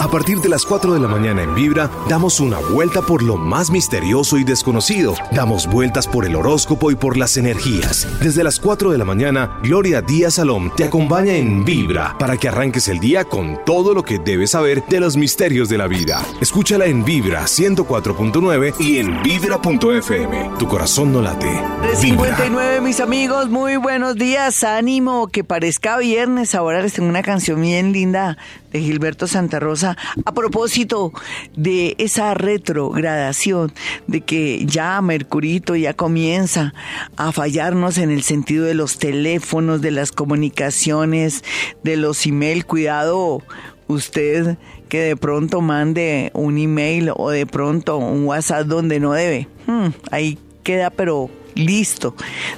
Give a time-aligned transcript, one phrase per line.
[0.00, 3.36] A partir de las 4 de la mañana en Vibra, damos una vuelta por lo
[3.36, 5.14] más misterioso y desconocido.
[5.30, 8.08] Damos vueltas por el horóscopo y por las energías.
[8.22, 12.48] Desde las 4 de la mañana, Gloria Díaz Salom te acompaña en Vibra para que
[12.48, 16.24] arranques el día con todo lo que debes saber de los misterios de la vida.
[16.40, 20.50] Escúchala en Vibra 104.9 y en Vibra.fm.
[20.58, 21.60] Tu corazón no late.
[21.82, 24.64] De 59, mis amigos, muy buenos días.
[24.64, 26.54] Ánimo, que parezca viernes.
[26.54, 28.38] Ahora les tengo una canción bien linda
[28.72, 31.12] de Gilberto Santa Rosa a propósito
[31.56, 33.72] de esa retrogradación,
[34.06, 36.74] de que ya Mercurito ya comienza
[37.16, 41.44] a fallarnos en el sentido de los teléfonos, de las comunicaciones,
[41.82, 42.64] de los email.
[42.66, 43.42] Cuidado
[43.88, 44.56] usted
[44.88, 49.48] que de pronto mande un email o de pronto un WhatsApp donde no debe.
[49.66, 52.14] Hmm, ahí queda pero listo,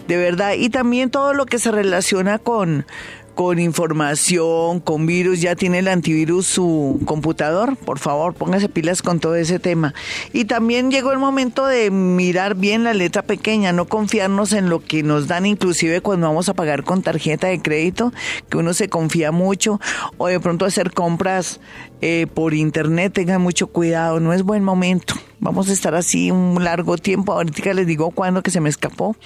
[0.09, 0.55] de verdad.
[0.55, 2.87] Y también todo lo que se relaciona con
[3.35, 9.21] con información, con virus, ya tiene el antivirus su computador, por favor, póngase pilas con
[9.21, 9.95] todo ese tema.
[10.33, 14.81] Y también llegó el momento de mirar bien la letra pequeña, no confiarnos en lo
[14.81, 18.13] que nos dan inclusive cuando vamos a pagar con tarjeta de crédito,
[18.49, 19.81] que uno se confía mucho,
[20.19, 21.61] o de pronto hacer compras
[22.01, 25.15] eh, por internet, tengan mucho cuidado, no es buen momento.
[25.43, 27.33] Vamos a estar así un largo tiempo.
[27.33, 29.17] Ahorita les digo cuándo que se me escapó,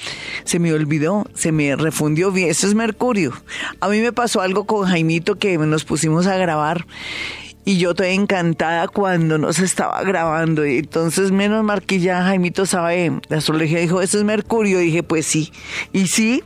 [0.44, 2.48] se me olvidó, se me refundió bien.
[2.48, 3.34] Eso es Mercurio.
[3.80, 6.86] A mí me pasó algo con Jaimito que nos pusimos a grabar
[7.66, 10.64] y yo estoy encantada cuando nos estaba grabando.
[10.64, 14.80] Y entonces, menos mal que ya Jaimito sabe, la astrología dijo, eso es Mercurio.
[14.80, 15.52] Y dije, pues sí.
[15.92, 16.42] Y sí,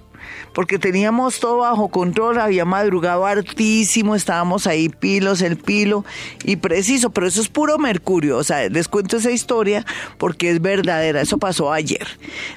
[0.60, 6.04] porque teníamos todo bajo control, había madrugado hartísimo, estábamos ahí pilos, el pilo
[6.44, 9.86] y preciso, pero eso es puro mercurio, o sea, les cuento esa historia
[10.18, 12.06] porque es verdadera, eso pasó ayer.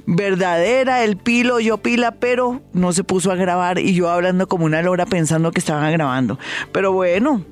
[0.06, 4.66] Verdadera, el pilo, yo pila, pero no se puso a grabar y yo hablando como
[4.66, 6.38] una lora pensando que estaban grabando.
[6.74, 7.46] Pero bueno,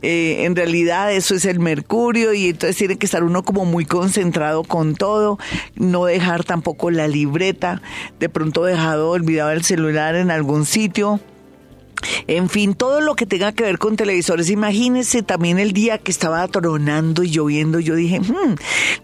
[0.00, 3.84] eh, en realidad eso es el mercurio y entonces tiene que estar uno como muy
[3.84, 5.38] concentrado con todo,
[5.74, 7.82] no dejar tampoco la libreta,
[8.18, 11.20] de pronto dejado olvidado el celular en algún sitio.
[12.28, 14.50] En fin, todo lo que tenga que ver con televisores.
[14.50, 18.54] Imagínense también el día que estaba tronando y lloviendo, yo dije, hmm,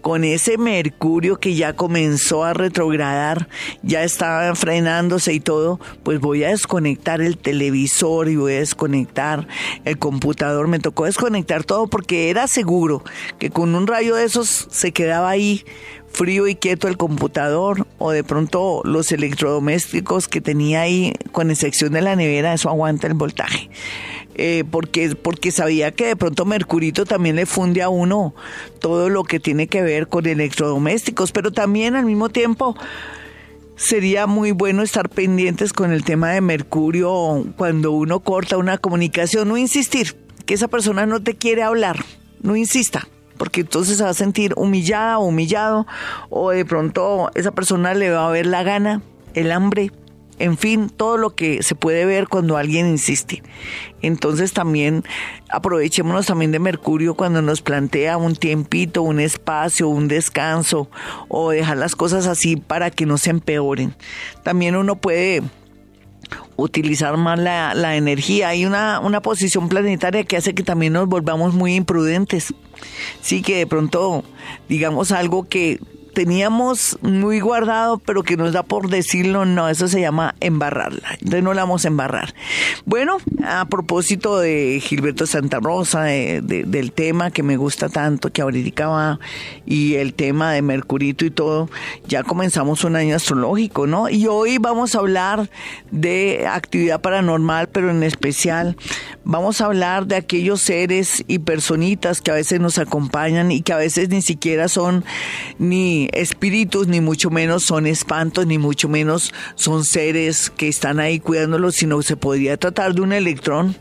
[0.01, 3.49] con ese mercurio que ya comenzó a retrogradar,
[3.83, 9.47] ya estaba frenándose y todo, pues voy a desconectar el televisor y voy a desconectar
[9.83, 10.67] el computador.
[10.67, 13.03] Me tocó desconectar todo porque era seguro
[13.39, 15.65] que con un rayo de esos se quedaba ahí
[16.15, 21.91] frío y quieto el computador o de pronto los electrodomésticos que tenía ahí, con excepción
[21.91, 23.69] de la nevera, eso aguanta el voltaje.
[24.35, 28.33] Eh, porque, porque sabía que de pronto Mercurito también le funde a uno
[28.79, 32.75] todo lo que tiene que ver con electrodomésticos, pero también al mismo tiempo
[33.75, 39.49] sería muy bueno estar pendientes con el tema de Mercurio cuando uno corta una comunicación,
[39.49, 40.15] no insistir,
[40.45, 42.03] que esa persona no te quiere hablar,
[42.41, 45.87] no insista porque entonces se va a sentir humillada o humillado,
[46.29, 49.01] o de pronto esa persona le va a ver la gana,
[49.33, 49.91] el hambre,
[50.37, 53.41] en fin, todo lo que se puede ver cuando alguien insiste.
[54.01, 55.03] Entonces también
[55.49, 60.89] aprovechémonos también de Mercurio cuando nos plantea un tiempito, un espacio, un descanso
[61.29, 63.95] o dejar las cosas así para que no se empeoren.
[64.43, 65.41] También uno puede
[66.57, 68.49] utilizar más la, la energía.
[68.49, 72.53] Hay una, una posición planetaria que hace que también nos volvamos muy imprudentes.
[73.21, 74.23] Sí, que de pronto
[74.69, 75.79] digamos algo que
[76.15, 81.09] teníamos muy guardado, pero que nos da por decirlo, no, eso se llama embarrarla.
[81.19, 82.33] Entonces no la vamos a embarrar.
[82.85, 88.87] Bueno, a propósito de Gilberto Santa Rosa, del tema que me gusta tanto, que ahorita
[88.87, 89.19] va,
[89.65, 91.69] y el tema de Mercurito y todo,
[92.07, 94.09] ya comenzamos un año astrológico, ¿no?
[94.09, 95.49] Y hoy vamos a hablar
[95.91, 98.77] de actividad paranormal, pero en especial
[99.25, 103.73] vamos a hablar de aquellos seres y personitas que a veces nos acompañan y que
[103.73, 105.03] a veces ni siquiera son
[105.59, 111.19] ni espíritus, ni mucho menos son espantos, ni mucho menos son seres que están ahí
[111.19, 113.75] cuidándolos, sino se podría tratar de un electrón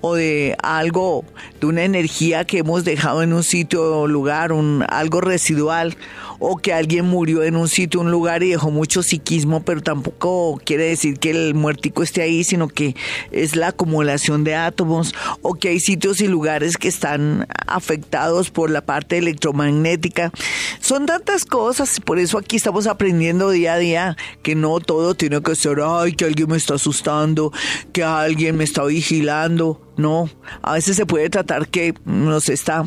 [0.00, 1.24] o de algo,
[1.60, 5.96] de una energía que hemos dejado en un sitio o lugar, un, algo residual,
[6.44, 10.60] o que alguien murió en un sitio, un lugar y dejó mucho psiquismo, pero tampoco
[10.64, 12.96] quiere decir que el muertico esté ahí, sino que
[13.30, 18.70] es la acumulación de átomos, o que hay sitios y lugares que están afectados por
[18.70, 20.32] la parte electromagnética.
[20.80, 25.40] Son tantas cosas, por eso aquí estamos aprendiendo día a día que no todo tiene
[25.42, 27.52] que ser, ay, que alguien me está asustando,
[27.92, 29.80] que alguien me está vigilando.
[29.96, 30.28] No,
[30.62, 32.84] a veces se puede tratar que nos está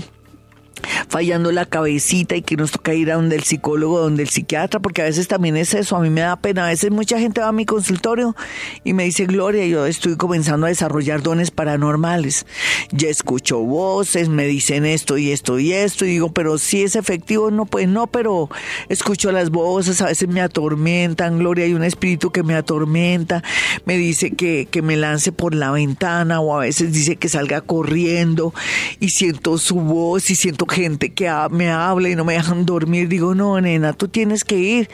[1.07, 4.79] fallando la cabecita y que nos toca ir a donde el psicólogo, donde el psiquiatra,
[4.79, 7.41] porque a veces también es eso, a mí me da pena, a veces mucha gente
[7.41, 8.35] va a mi consultorio
[8.83, 12.45] y me dice, Gloria, yo estoy comenzando a desarrollar dones paranormales,
[12.91, 16.95] ya escucho voces, me dicen esto y esto y esto, y digo, pero si es
[16.95, 18.49] efectivo, no, pues no, pero
[18.89, 23.43] escucho las voces, a veces me atormentan, Gloria, hay un espíritu que me atormenta,
[23.85, 27.61] me dice que, que me lance por la ventana o a veces dice que salga
[27.61, 28.53] corriendo
[28.99, 33.07] y siento su voz y siento gente que me habla y no me dejan dormir.
[33.07, 34.89] Digo, no, nena, tú tienes que ir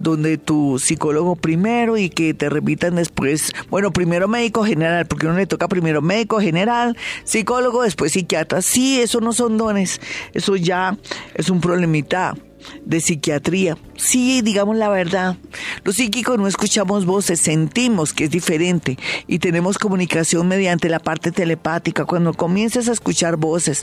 [0.00, 5.36] donde tu psicólogo primero y que te repitan después, bueno, primero médico general, porque uno
[5.36, 8.60] le toca primero médico general, psicólogo, después psiquiatra.
[8.60, 10.00] Sí, eso no son dones,
[10.34, 10.98] eso ya
[11.34, 12.34] es un problemita
[12.84, 13.76] de psiquiatría.
[13.96, 15.36] Sí, digamos la verdad.
[15.84, 21.32] Los psíquicos no escuchamos voces, sentimos que es diferente y tenemos comunicación mediante la parte
[21.32, 22.04] telepática.
[22.04, 23.82] Cuando comiences a escuchar voces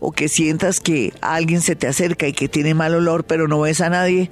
[0.00, 3.60] o que sientas que alguien se te acerca y que tiene mal olor pero no
[3.60, 4.30] ves a nadie,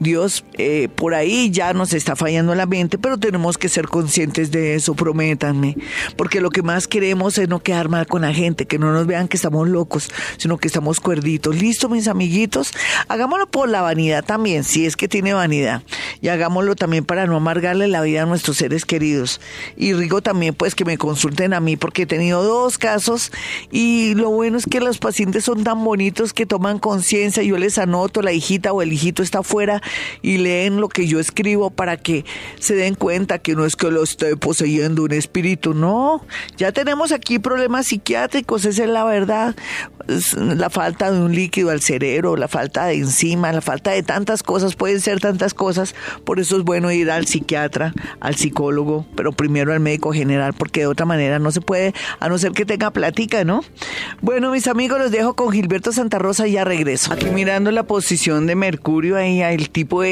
[0.00, 4.50] Dios eh, por ahí ya nos está fallando la mente, pero tenemos que ser conscientes
[4.50, 5.76] de eso, prométanme,
[6.16, 9.06] porque lo que más queremos es no quedar mal con la gente, que no nos
[9.06, 11.54] vean que estamos locos, sino que estamos cuerditos.
[11.54, 12.72] ¿Listo, mis amiguitos?
[13.08, 15.82] Hagámoslo por la vanidad también, si es que tiene vanidad,
[16.22, 19.38] y hagámoslo también para no amargarle la vida a nuestros seres queridos.
[19.76, 23.32] Y digo también, pues, que me consulten a mí, porque he tenido dos casos,
[23.70, 27.76] y lo bueno es que los pacientes son tan bonitos que toman conciencia, yo les
[27.76, 29.82] anoto, la hijita o el hijito está afuera,
[30.22, 32.24] y leen lo que yo escribo para que
[32.58, 36.24] se den cuenta que no es que lo esté poseyendo un espíritu, no.
[36.56, 39.56] Ya tenemos aquí problemas psiquiátricos, esa es la verdad.
[40.36, 44.42] La falta de un líquido al cerebro, la falta de enzima, la falta de tantas
[44.42, 45.94] cosas, pueden ser tantas cosas.
[46.24, 50.80] Por eso es bueno ir al psiquiatra, al psicólogo, pero primero al médico general, porque
[50.80, 53.62] de otra manera no se puede, a no ser que tenga plática, ¿no?
[54.20, 57.12] Bueno, mis amigos, los dejo con Gilberto Santa Rosa y ya regreso.
[57.12, 60.02] Aquí mirando la posición de Mercurio ahí, el tipo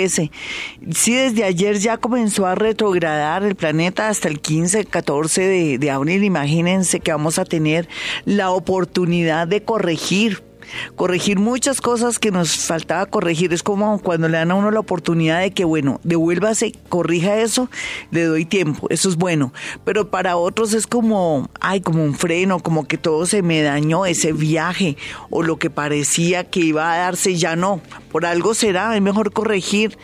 [1.12, 6.25] desde ayer ya comenzó a retrogradar el planeta hasta el 15, 14 de, de abril.
[6.25, 7.87] Imagínense que vamos a tener
[8.25, 10.47] la oportunidad de corregir
[10.97, 13.53] corregir muchas cosas que nos faltaba corregir.
[13.53, 17.69] Es como cuando le dan a uno la oportunidad de que, bueno, devuélvase, corrija eso,
[18.11, 19.53] le doy tiempo, eso es bueno.
[19.85, 24.06] Pero para otros es como, ay, como un freno, como que todo se me dañó,
[24.06, 24.97] ese viaje,
[25.31, 27.81] o lo que parecía que iba a darse ya no.
[28.11, 29.99] Por algo será, es mejor corregir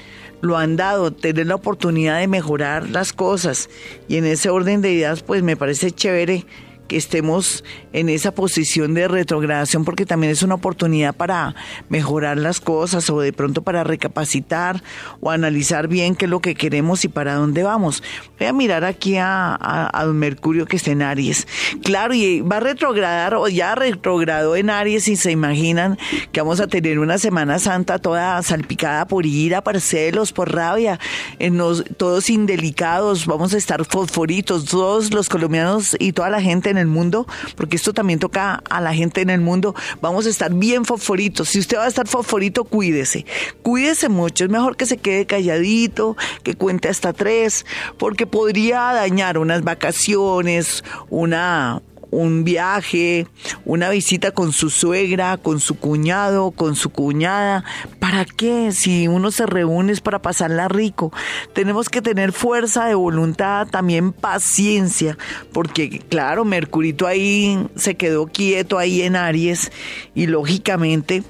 [0.45, 3.71] lo han dado, tener la oportunidad de mejorar las cosas.
[4.09, 6.45] Y en ese orden de ideas, pues me parece chévere
[6.89, 11.55] que estemos en esa posición de retrogradación porque también es una oportunidad para
[11.89, 14.83] mejorar las cosas o de pronto para recapacitar
[15.21, 18.03] o analizar bien qué es lo que queremos y para dónde vamos.
[18.39, 21.47] Voy a mirar aquí a, a, Mercurio que está en Aries.
[21.83, 25.99] Claro, y va a retrogradar o ya retrogradó en Aries y se imaginan
[26.31, 30.99] que vamos a tener una Semana Santa toda salpicada por ira, por celos, por rabia,
[31.39, 36.74] en los, todos indelicados, vamos a estar fosforitos, todos los colombianos y toda la gente
[36.75, 37.26] en el mundo,
[37.56, 41.49] porque esto también toca a la gente en el mundo, vamos a estar bien fosforitos.
[41.49, 43.25] Si usted va a estar fosforito, cuídese.
[43.62, 44.44] Cuídese mucho.
[44.44, 47.65] Es mejor que se quede calladito, que cuente hasta tres,
[47.99, 51.82] porque podría dañar unas vacaciones, una
[52.15, 53.27] un viaje,
[53.65, 57.65] una visita con su suegra, con su cuñado, con su cuñada.
[57.99, 58.73] ¿Para qué?
[58.73, 61.13] Si uno se reúne es para pasarla rico.
[61.53, 65.19] Tenemos que tener fuerza de voluntad, también paciencia,
[65.53, 69.71] porque claro, Mercurito ahí se quedó quieto ahí en Aries
[70.15, 71.23] y lógicamente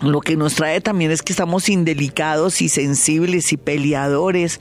[0.00, 4.60] lo que nos trae también es que estamos indelicados y sensibles y peleadores.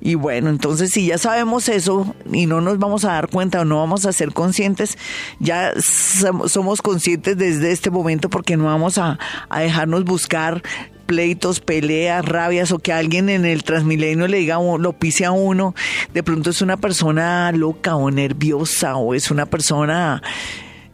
[0.00, 3.64] Y bueno, entonces si ya sabemos eso y no nos vamos a dar cuenta o
[3.64, 4.98] no vamos a ser conscientes,
[5.40, 9.18] ya somos conscientes desde este momento porque no vamos a,
[9.56, 10.62] dejarnos buscar
[11.06, 15.74] pleitos, peleas, rabias o que alguien en el Transmilenio le diga lo pise a uno,
[16.12, 20.22] de pronto es una persona loca o nerviosa o es una persona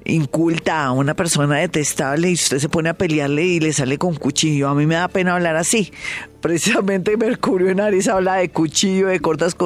[0.04, 4.14] inculta a una persona detestable y usted se pone a pelearle y le sale con
[4.14, 4.68] cuchillo.
[4.68, 5.92] A mí me da pena hablar así,
[6.40, 9.56] precisamente Mercurio en Aries habla de cuchillo, de cortas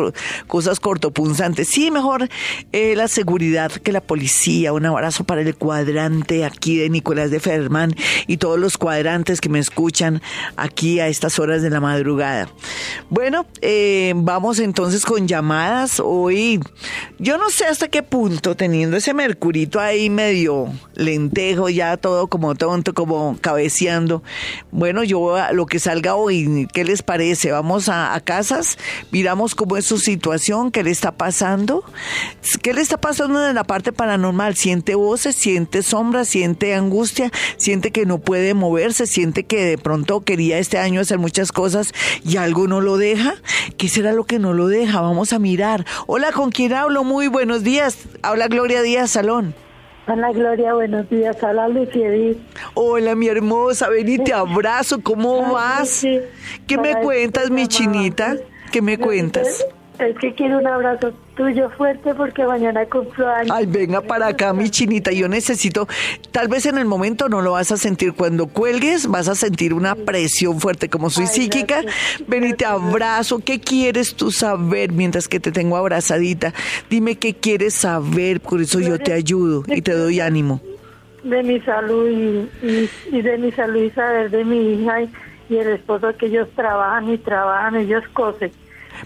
[0.47, 1.69] cosas cortopunzantes.
[1.69, 2.29] Sí, mejor
[2.73, 4.73] eh, la seguridad que la policía.
[4.73, 7.95] Un abrazo para el cuadrante aquí de Nicolás de Fermán
[8.27, 10.23] y todos los cuadrantes que me escuchan
[10.57, 12.49] aquí a estas horas de la madrugada.
[13.11, 16.01] Bueno, eh, vamos entonces con llamadas.
[16.05, 16.61] Hoy,
[17.19, 22.55] yo no sé hasta qué punto, teniendo ese Mercurito ahí medio lentejo, ya todo como
[22.55, 24.23] tonto, como cabeceando.
[24.71, 27.51] Bueno, yo lo que salga hoy, ¿qué les parece?
[27.51, 28.79] Vamos a, a casas,
[29.11, 31.85] miramos cómo es su situación, qué le está pasando,
[32.63, 34.57] qué le está pasando en la parte paranormal.
[34.57, 40.23] Siente voces, siente sombras, siente angustia, siente que no puede moverse, siente que de pronto
[40.23, 41.93] quería este año hacer muchas cosas
[42.25, 43.35] y algo no lo deja.
[43.77, 45.01] ¿Qué será lo que no lo deja?
[45.01, 45.85] Vamos a mirar.
[46.07, 47.05] Hola, ¿con quién hablo?
[47.05, 47.97] Muy buenos días.
[48.23, 49.55] Habla Gloria Díaz Salón.
[50.07, 51.37] Hola Gloria, buenos días.
[51.43, 52.37] Hola Luciedis.
[52.75, 55.01] Hola mi hermosa, ven y te abrazo.
[55.03, 56.05] ¿Cómo vas?
[56.67, 58.37] ¿Qué me cuentas, mi chinita?
[58.71, 59.65] ¿Qué me cuentas?
[59.99, 63.53] Es que quiero un abrazo tuyo fuerte porque mañana cumplo años.
[63.53, 65.13] Ay, venga para acá, mi chinita.
[65.13, 65.87] Yo necesito,
[66.33, 68.13] tal vez en el momento no lo vas a sentir.
[68.13, 70.89] Cuando cuelgues, vas a sentir una presión fuerte.
[70.89, 71.83] Como soy psíquica,
[72.27, 73.39] ven y te abrazo.
[73.39, 76.53] ¿Qué quieres tú saber mientras que te tengo abrazadita?
[76.91, 80.61] Dime qué quieres saber, por eso yo te ayudo y te doy ánimo.
[81.23, 82.51] De mi salud y,
[83.13, 85.11] y, de mi salud y saber de mi hija y,
[85.49, 88.51] y el esposo que ellos trabajan y trabajan, ellos cosen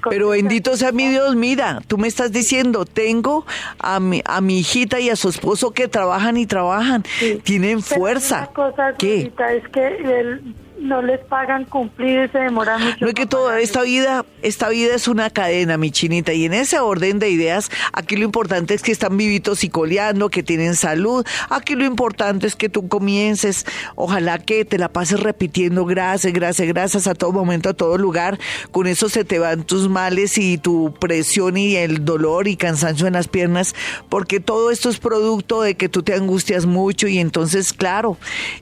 [0.08, 3.46] pero bendito sea mi Dios, mira, tú me estás diciendo, tengo
[3.78, 7.04] a mi, a mi hijita y a su esposo que trabajan y trabajan,
[7.44, 8.50] tienen fuerza.
[8.98, 9.32] ¿Qué?
[9.38, 12.96] es que el, no les pagan cumplir, se demora mucho.
[13.00, 16.54] No es que toda esta vida, esta vida es una cadena, mi chinita, y en
[16.54, 20.76] ese orden de ideas, aquí lo importante es que están vivitos y coleando, que tienen
[20.76, 21.26] salud.
[21.50, 23.66] Aquí lo importante es que tú comiences,
[23.96, 28.38] ojalá que te la pases repitiendo gracias, gracias, gracias a todo momento, a todo lugar.
[28.70, 33.06] Con eso se te van tus males y tu presión y el dolor y cansancio
[33.06, 33.74] en las piernas,
[34.08, 38.16] porque todo esto es producto de que tú te angustias mucho y entonces, claro,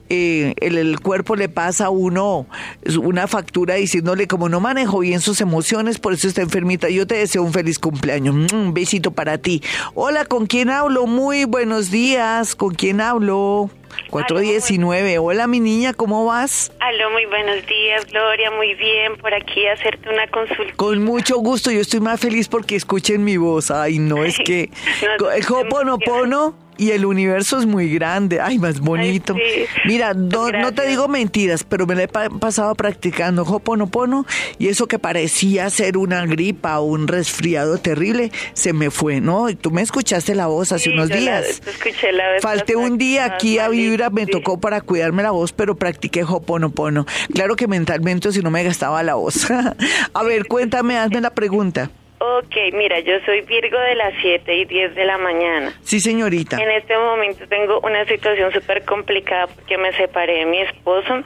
[0.09, 5.21] eh, el, el cuerpo le pasa a uno una factura diciéndole como no manejo bien
[5.21, 6.89] sus emociones, por eso está enfermita.
[6.89, 8.35] Yo te deseo un feliz cumpleaños.
[8.35, 9.63] Mm, un besito para ti.
[9.95, 11.07] Hola, ¿con quién hablo?
[11.07, 12.55] Muy buenos días.
[12.55, 13.71] ¿Con quién hablo?
[14.11, 15.19] 419.
[15.19, 16.73] Hola, mi niña, ¿cómo vas?
[16.81, 18.51] Aló, muy buenos días, Gloria.
[18.51, 20.75] Muy bien, por aquí hacerte una consulta.
[20.77, 21.71] Con mucho gusto.
[21.71, 23.71] Yo estoy más feliz porque escuchen mi voz.
[23.71, 24.71] Ay, no, es que...
[25.37, 29.35] el Hoponopono y el universo es muy grande, ay, más bonito.
[29.85, 34.27] Mira, no, te digo mentiras, pero me lo he pasado practicando Hoponopono
[34.59, 39.49] y eso que parecía ser una gripa o un resfriado terrible, se me fue, ¿no?
[39.49, 41.63] Y tú me escuchaste la voz hace unos días.
[41.67, 45.53] escuché la vez Falté un día aquí a Vibra, me tocó para cuidarme la voz,
[45.53, 47.07] pero practiqué Hoponopono.
[47.33, 49.47] Claro que mentalmente si no me gastaba la voz.
[50.13, 51.91] a ver, cuéntame, hazme la pregunta.
[52.29, 55.73] Ok, mira, yo soy Virgo de las 7 y 10 de la mañana.
[55.83, 56.57] Sí, señorita.
[56.61, 61.23] En este momento tengo una situación súper complicada porque me separé de mi esposo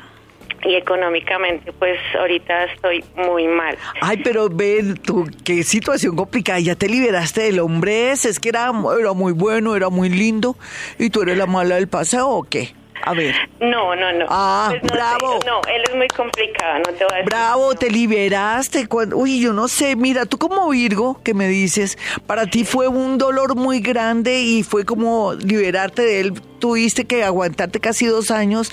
[0.62, 3.78] y económicamente pues ahorita estoy muy mal.
[4.02, 8.50] Ay, pero ven, tú, qué situación complicada, ya te liberaste del hombre ese, es que
[8.50, 10.56] era, era muy bueno, era muy lindo
[10.98, 12.74] y tú eres la mala del paseo o qué?
[13.04, 13.34] A ver.
[13.60, 14.26] No, no, no.
[14.28, 15.38] Ah, pues bravo.
[15.46, 17.30] no, él es muy complicado, no te voy a decir.
[17.30, 18.88] Bravo, te liberaste.
[19.14, 23.18] Uy, yo no sé, mira, tú como Virgo, que me dices, para ti fue un
[23.18, 26.40] dolor muy grande y fue como liberarte de él.
[26.58, 28.70] Tuviste que aguantarte casi dos años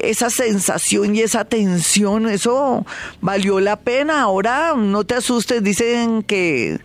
[0.00, 2.86] esa sensación y esa tensión, eso
[3.20, 4.22] valió la pena.
[4.22, 6.78] Ahora no te asustes, dicen que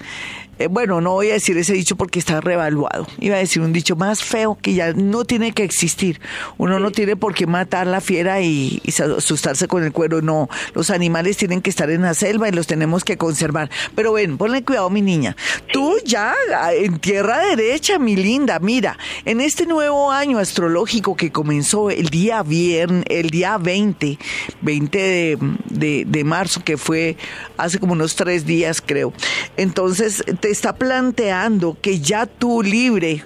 [0.58, 3.08] eh, bueno, no voy a decir ese dicho porque está revaluado.
[3.20, 6.22] Iba a decir un dicho más feo que ya no tiene que existir.
[6.58, 8.82] Uno no tiene por qué matar la fiera y,
[9.18, 10.22] asustarse con el cuero.
[10.22, 13.70] No, los animales tienen que estar en la selva y los tenemos que conservar.
[13.96, 15.36] Pero ven, ponle cuidado, mi niña.
[15.74, 16.34] Tú ya
[16.74, 18.60] en tierra derecha, mi linda.
[18.60, 24.18] Mira, en este nuevo año astrológico que comenzó el día viernes, el día 20,
[24.62, 25.38] 20 de,
[25.70, 27.18] de, de marzo, que fue
[27.58, 29.12] hace como unos tres días, creo.
[29.58, 33.24] Entonces, te está planteando que ya tú libre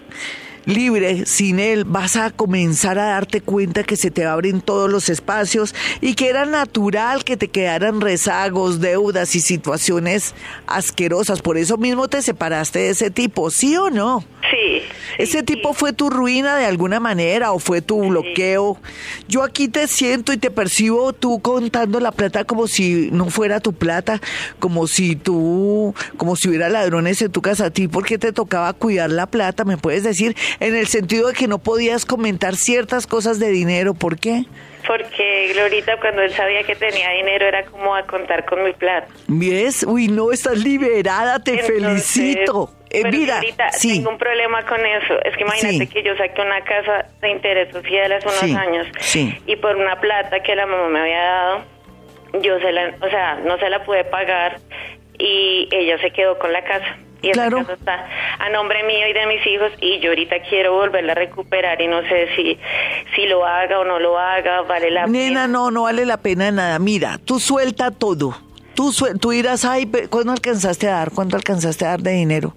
[0.65, 5.09] libre, sin él, vas a comenzar a darte cuenta que se te abren todos los
[5.09, 10.35] espacios y que era natural que te quedaran rezagos, deudas y situaciones
[10.67, 11.41] asquerosas.
[11.41, 14.23] Por eso mismo te separaste de ese tipo, ¿sí o no?
[14.51, 14.81] Sí.
[15.17, 18.77] ¿Ese tipo fue tu ruina de alguna manera o fue tu bloqueo?
[19.27, 23.59] Yo aquí te siento y te percibo tú contando la plata como si no fuera
[23.59, 24.21] tu plata,
[24.59, 28.71] como si tú, como si hubiera ladrones en tu casa a ti, porque te tocaba
[28.73, 30.35] cuidar la plata, ¿me puedes decir?
[30.59, 33.93] En el sentido de que no podías comentar ciertas cosas de dinero.
[33.93, 34.45] ¿Por qué?
[34.87, 39.07] Porque Glorita cuando él sabía que tenía dinero era como a contar con mi plata.
[39.27, 39.83] ¿Ves?
[39.87, 42.71] Uy, no, estás liberada, te felicito.
[42.89, 43.39] Eh, mira,
[43.71, 43.97] sí.
[43.97, 45.21] tengo un problema con eso.
[45.23, 48.87] Es que imagínate que yo saqué una casa de interés social hace unos años
[49.45, 51.63] y por una plata que la mamá me había dado,
[52.41, 54.59] yo se la, o sea, no se la pude pagar
[55.19, 58.07] y ella se quedó con la casa y esa casa está
[58.39, 61.87] a nombre mío y de mis hijos y yo ahorita quiero volverla a recuperar y
[61.87, 62.57] no sé si,
[63.15, 65.17] si lo haga o no lo haga, vale la pena.
[65.17, 66.79] Nena, no, no vale la pena nada.
[66.79, 68.35] Mira, tú suelta todo.
[68.75, 71.11] Tú, tú irás, ay, ¿cuándo alcanzaste a dar?
[71.11, 72.55] ¿Cuánto alcanzaste a dar de dinero?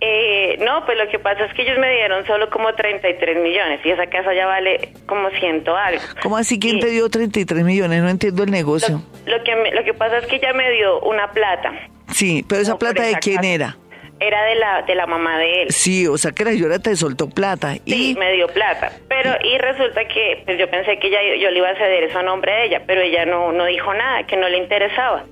[0.00, 3.80] Eh, no, pues lo que pasa es que ellos me dieron solo como 33 millones
[3.84, 6.02] y esa casa ya vale como ciento algo.
[6.22, 6.58] ¿Cómo así?
[6.58, 8.02] ¿Quién te dio 33 millones?
[8.02, 9.02] No entiendo el negocio.
[9.24, 11.72] Lo, que, lo que pasa es que ella me dio una plata.
[12.12, 13.76] Sí, pero esa plata de quién era?
[14.18, 15.70] Era de la, de la mamá de él.
[15.70, 17.74] Sí, o sea que la señora te soltó plata.
[17.84, 18.92] Sí, me dio plata.
[19.08, 22.18] Pero, y resulta que pues yo pensé que ya yo le iba a ceder eso
[22.18, 25.24] a nombre de ella, pero ella no, no dijo nada, que no le interesaba.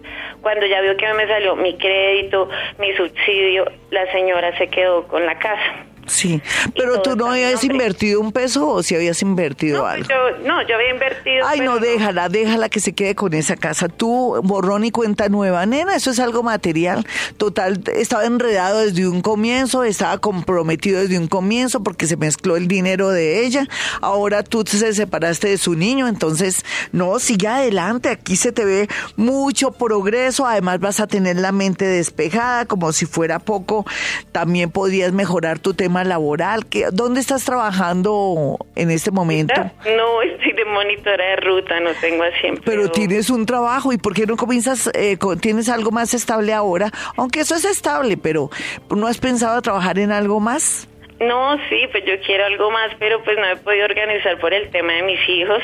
[0.42, 5.24] Cuando ya vio que me salió mi crédito, mi subsidio, la señora se quedó con
[5.24, 5.86] la casa.
[6.06, 6.42] Sí,
[6.76, 10.08] pero tú no habías invertido un peso o si habías invertido no, algo.
[10.08, 11.46] Yo, no, yo había invertido.
[11.46, 13.88] Ay, no, déjala, déjala que se quede con esa casa.
[13.88, 17.06] Tú, borrón y cuenta nueva, nena, eso es algo material.
[17.36, 22.68] Total, estaba enredado desde un comienzo, estaba comprometido desde un comienzo porque se mezcló el
[22.68, 23.66] dinero de ella.
[24.00, 28.10] Ahora tú te separaste de su niño, entonces, no, sigue adelante.
[28.10, 30.46] Aquí se te ve mucho progreso.
[30.46, 33.86] Además, vas a tener la mente despejada, como si fuera poco.
[34.32, 36.66] También podrías mejorar tu tema laboral?
[36.66, 39.54] ¿Qué, ¿Dónde estás trabajando en este momento?
[39.84, 44.14] No, estoy de monitora de ruta, no tengo así Pero tienes un trabajo y ¿por
[44.14, 46.90] qué no comienzas, eh, tienes algo más estable ahora?
[47.16, 48.50] Aunque eso es estable, pero
[48.90, 50.88] ¿no has pensado trabajar en algo más?
[51.20, 54.68] No, sí, pues yo quiero algo más, pero pues no he podido organizar por el
[54.70, 55.58] tema de mis hijos,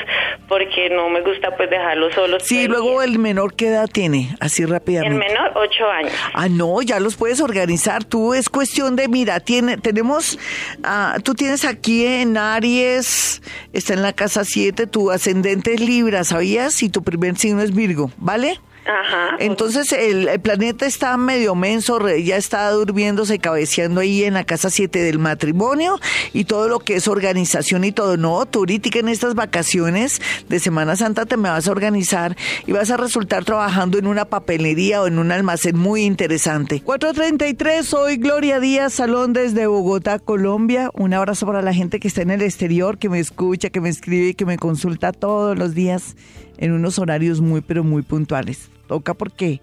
[0.47, 2.43] porque no me gusta pues dejarlos solos.
[2.43, 4.35] Sí, luego el menor, ¿qué edad tiene?
[4.39, 5.13] Así rápidamente.
[5.13, 6.13] El menor, ocho años.
[6.33, 8.05] Ah, no, ya los puedes organizar.
[8.05, 10.39] Tú es cuestión de, mira, tiene, tenemos,
[10.83, 13.41] ah, tú tienes aquí en Aries,
[13.73, 16.81] está en la casa 7, tu ascendente es Libra, ¿sabías?
[16.81, 18.59] Y tu primer signo es Virgo, ¿vale?
[18.85, 19.35] Ajá.
[19.39, 24.99] Entonces el, planeta está medio menso, ya está durmiéndose, cabeceando ahí en la casa 7
[24.99, 25.99] del matrimonio
[26.33, 28.17] y todo lo que es organización y todo.
[28.17, 32.35] No, ahorita en estas vacaciones de Semana Santa te me vas a organizar
[32.65, 36.81] y vas a resultar trabajando en una papelería o en un almacén muy interesante.
[36.81, 40.89] 433, soy Gloria Díaz Salón desde Bogotá, Colombia.
[40.93, 43.89] Un abrazo para la gente que está en el exterior, que me escucha, que me
[43.89, 46.15] escribe y que me consulta todos los días
[46.57, 48.70] en unos horarios muy, pero muy puntuales.
[48.91, 49.61] Toca porque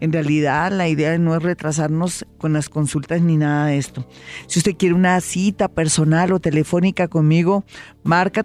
[0.00, 4.06] en realidad la idea no es retrasarnos con las consultas ni nada de esto.
[4.48, 7.64] Si usted quiere una cita personal o telefónica conmigo,
[8.02, 8.42] marca,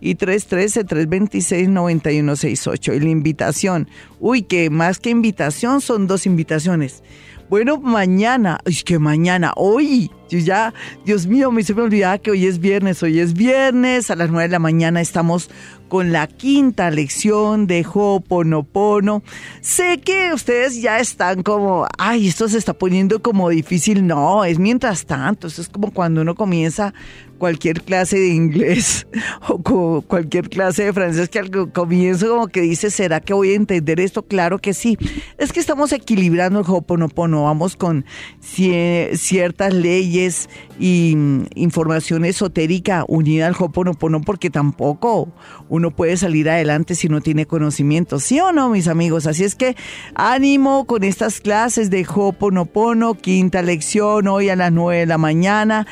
[0.00, 2.96] y 313-326-9168.
[2.96, 7.04] Y la invitación, uy, que más que invitación son dos invitaciones.
[7.52, 10.72] Bueno, mañana, es que mañana, hoy, yo ya,
[11.04, 14.30] Dios mío, me se me olvidaba que hoy es viernes, hoy es viernes, a las
[14.30, 15.50] nueve de la mañana estamos
[15.90, 19.22] con la quinta lección de Ho'oponopono.
[19.60, 24.06] Sé que ustedes ya están como, ay, esto se está poniendo como difícil.
[24.06, 26.94] No, es mientras tanto, esto es como cuando uno comienza
[27.42, 29.04] cualquier clase de inglés
[29.48, 33.56] o cualquier clase de francés que al comienzo como que dice, ¿será que voy a
[33.56, 34.22] entender esto?
[34.22, 34.96] Claro que sí.
[35.38, 38.04] Es que estamos equilibrando el Ho'oponopono, vamos con
[38.40, 45.32] ciertas leyes y mm, información esotérica unida al Ho'oponopono porque tampoco
[45.68, 49.26] uno puede salir adelante si no tiene conocimiento, ¿sí o no, mis amigos?
[49.26, 49.74] Así es que
[50.14, 55.88] ánimo con estas clases de Ho'oponopono, quinta lección hoy a las 9 de la mañana.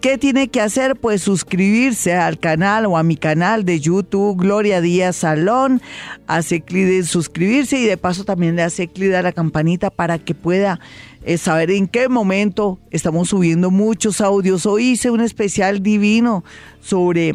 [0.00, 0.94] ¿Qué tiene que hacer?
[0.94, 5.82] Pues suscribirse al canal o a mi canal de YouTube, Gloria Díaz Salón.
[6.28, 10.20] Hace clic en suscribirse y de paso también le hace clic a la campanita para
[10.20, 10.78] que pueda
[11.24, 14.66] eh, saber en qué momento estamos subiendo muchos audios.
[14.66, 16.44] Hoy hice un especial divino
[16.80, 17.34] sobre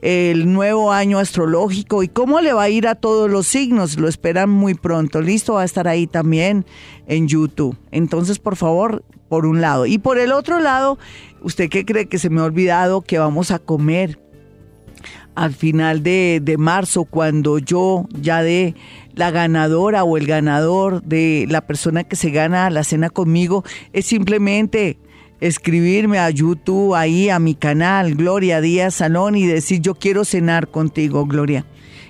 [0.00, 3.98] el nuevo año astrológico y cómo le va a ir a todos los signos.
[3.98, 5.20] Lo esperan muy pronto.
[5.20, 6.64] Listo, va a estar ahí también
[7.06, 7.76] en YouTube.
[7.90, 9.86] Entonces, por favor, por un lado.
[9.86, 10.98] Y por el otro lado,
[11.42, 14.18] ¿usted qué cree que se me ha olvidado que vamos a comer?
[15.34, 18.74] al final de, de, marzo, cuando yo ya de
[19.14, 24.06] la ganadora o el ganador de la persona que se gana la cena conmigo, es
[24.06, 24.98] simplemente
[25.40, 30.68] escribirme a YouTube, ahí a mi canal, Gloria Díaz Salón, y decir yo quiero cenar
[30.68, 31.64] contigo, Gloria.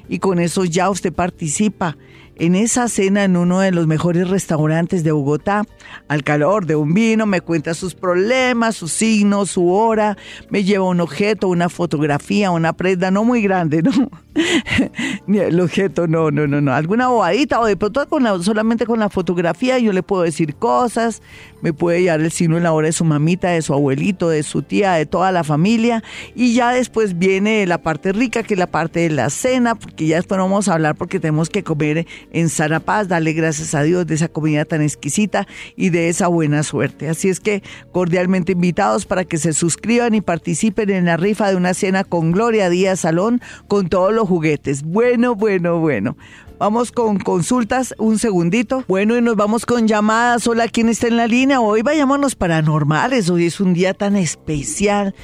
[0.09, 1.99] Y con eso ya usted participa
[2.37, 5.67] en esa cena en uno de los mejores restaurantes de Bogotá,
[6.09, 10.17] al calor de un vino, me cuenta sus problemas, sus signos, su hora,
[10.51, 13.91] me lleva un objeto, una fotografía, una prenda no muy grande, ¿no?
[15.29, 16.73] el objeto, no, no, no, no.
[16.73, 21.23] Alguna bobadita o de pronto con solamente con la fotografía yo le puedo decir cosas,
[21.61, 24.43] me puede llevar el signo en la hora de su mamita, de su abuelito, de
[24.43, 26.03] su tía, de toda la familia.
[26.35, 30.07] Y ya después viene la parte rica, que es la parte de la cena, porque
[30.07, 33.83] ya después vamos a hablar porque tenemos que comer en sana paz, darle gracias a
[33.83, 35.47] Dios de esa comida tan exquisita
[35.79, 37.09] y de esa buena suerte.
[37.09, 37.63] Así es que
[37.93, 42.33] cordialmente invitados para que se suscriban y participen en la rifa de una cena con
[42.33, 44.83] Gloria Díaz Salón con todos los juguetes.
[44.83, 46.17] Bueno, bueno, bueno.
[46.59, 48.83] Vamos con consultas, un segundito.
[48.89, 50.49] Bueno, y nos vamos con llamadas.
[50.49, 51.61] Hola, ¿quién está en la línea?
[51.61, 53.31] Hoy vayámonos paranormales.
[53.31, 55.15] Hoy es un día tan especial.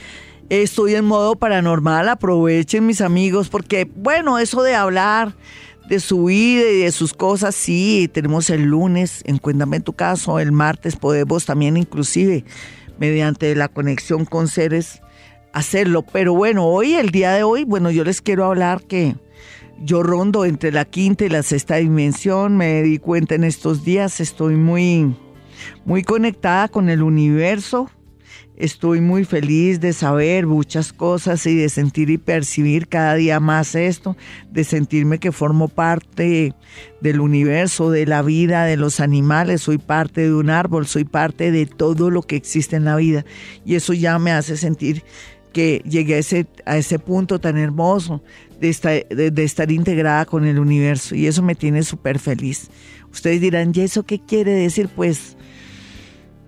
[0.50, 2.08] Estoy en modo paranormal.
[2.08, 5.34] Aprovechen, mis amigos, porque, bueno, eso de hablar
[5.88, 10.38] de su vida y de sus cosas, sí, tenemos el lunes en Cuéntame tu caso,
[10.38, 12.44] el martes podemos también inclusive
[12.98, 15.02] mediante la conexión con seres
[15.52, 16.02] hacerlo.
[16.02, 19.16] Pero bueno, hoy, el día de hoy, bueno, yo les quiero hablar que
[19.82, 24.20] yo rondo entre la quinta y la sexta dimensión, me di cuenta en estos días,
[24.20, 25.16] estoy muy,
[25.84, 27.90] muy conectada con el universo,
[28.56, 33.74] estoy muy feliz de saber muchas cosas y de sentir y percibir cada día más
[33.74, 34.16] esto,
[34.50, 36.54] de sentirme que formo parte
[37.00, 41.50] del universo, de la vida, de los animales, soy parte de un árbol, soy parte
[41.50, 43.24] de todo lo que existe en la vida
[43.64, 45.02] y eso ya me hace sentir
[45.52, 48.22] que llegué a ese, a ese punto tan hermoso
[48.60, 52.68] de estar, de, estar integrada con el universo y eso me tiene súper feliz.
[53.12, 54.88] Ustedes dirán, ¿y eso qué quiere decir?
[54.88, 55.36] Pues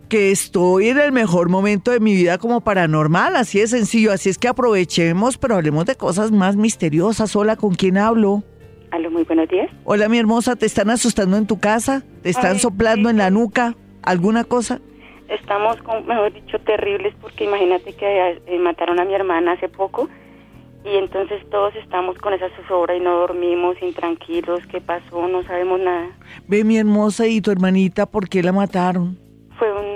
[0.08, 4.28] que estoy en el mejor momento de mi vida como paranormal, así de sencillo, así
[4.28, 7.34] es que aprovechemos, pero hablemos de cosas más misteriosas.
[7.34, 8.42] Hola, ¿con quién hablo?
[8.90, 9.70] Aló, muy buenos días.
[9.84, 12.04] Hola, mi hermosa, ¿te están asustando en tu casa?
[12.22, 13.74] ¿Te están soplando en la nuca?
[14.02, 14.80] ¿Alguna cosa?
[15.28, 20.08] Estamos, con, mejor dicho, terribles porque imagínate que eh, mataron a mi hermana hace poco
[20.84, 25.26] y entonces todos estamos con esa zozobra y no dormimos, intranquilos, ¿qué pasó?
[25.26, 26.06] No sabemos nada.
[26.46, 29.25] Ve mi hermosa y tu hermanita, ¿por qué la mataron?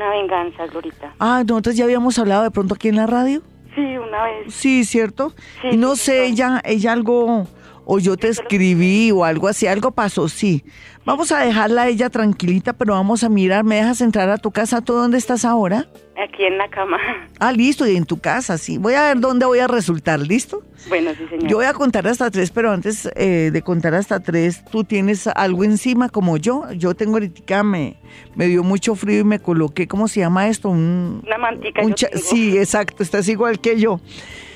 [0.00, 1.12] Una venganza, Glorita.
[1.18, 3.42] Ah, nosotros ya habíamos hablado de pronto aquí en la radio.
[3.74, 4.54] Sí, una vez.
[4.54, 5.34] Sí, ¿cierto?
[5.70, 7.46] y no sé, ella, ella algo,
[7.84, 10.64] o yo te escribí o algo así, algo pasó, sí.
[11.04, 14.50] Vamos a dejarla a ella tranquilita, pero vamos a mirar, ¿me dejas entrar a tu
[14.52, 14.80] casa?
[14.80, 15.86] ¿Tú dónde estás ahora?
[16.22, 16.98] Aquí en la cama.
[17.42, 18.76] Ah, listo, y en tu casa, sí.
[18.76, 20.62] Voy a ver dónde voy a resultar, ¿listo?
[20.90, 21.48] Bueno, sí, señor.
[21.48, 25.26] Yo voy a contar hasta tres, pero antes eh, de contar hasta tres, tú tienes
[25.26, 26.70] algo encima como yo.
[26.72, 27.96] Yo tengo ahorita, me,
[28.34, 30.68] me dio mucho frío y me coloqué, ¿cómo se llama esto?
[30.68, 31.82] Una mantica.
[32.14, 34.00] sí, exacto, estás igual que yo.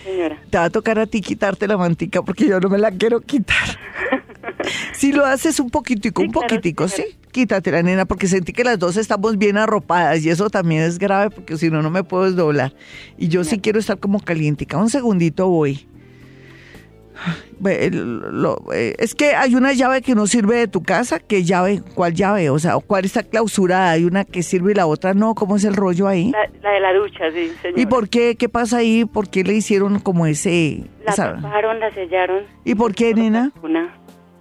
[0.05, 0.39] Señora.
[0.51, 3.23] Te va a tocar a ti quitarte la mantica porque yo no me la quiero
[3.23, 3.79] quitar.
[4.93, 7.17] si lo haces un poquitico, un poquitico, ¿sí?
[7.35, 11.01] Quítate la nena, porque sentí que las dos estamos bien arropadas y eso también es
[11.01, 12.73] grave porque si no, no me puedo desdoblar.
[13.19, 14.79] Y yo sí quiero estar como calientica.
[14.79, 15.85] Un segundito voy.
[17.67, 21.19] Eh, es que hay una llave que no sirve de tu casa.
[21.19, 21.83] ¿Qué llave?
[21.97, 22.51] ¿Cuál llave?
[22.51, 23.91] O sea, ¿cuál está clausurada?
[23.91, 25.35] Hay una que sirve y la otra no.
[25.35, 26.31] ¿Cómo es el rollo ahí?
[26.31, 27.83] La, de la ducha, sí, señora.
[27.83, 28.37] ¿Y por qué?
[28.37, 29.07] ¿Qué pasa ahí?
[29.07, 30.85] ¿Por qué le hicieron como ese...?
[31.05, 32.45] La taparon, la sellaron.
[32.65, 33.51] ¿Y por qué, nena?
[33.61, 33.93] Una.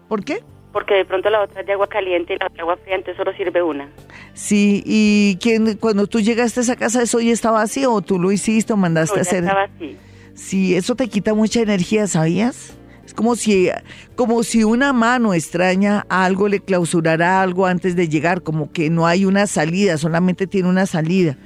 [0.08, 0.44] ¿Por qué?
[0.74, 3.16] Porque de pronto la otra es de agua caliente y la otra agua fría, entonces
[3.16, 3.88] solo sirve una.
[4.34, 8.18] Sí, ¿y quién, cuando tú llegaste a esa casa, eso ya estaba así o tú
[8.20, 9.44] lo hiciste o mandaste a hacer?
[9.44, 9.96] estaba así.
[10.34, 12.76] Sí, eso te quita mucha energía, ¿sabías?
[13.06, 13.70] Es como si,
[14.16, 19.06] como si una mano extraña algo le clausurara algo antes de llegar, como que no
[19.06, 21.38] hay una salida, solamente tiene una salida.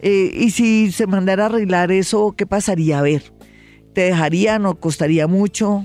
[0.00, 3.00] Eh, y si se mandara a arreglar eso, ¿qué pasaría?
[3.00, 3.24] A ver,
[3.92, 5.84] ¿te dejarían o costaría mucho?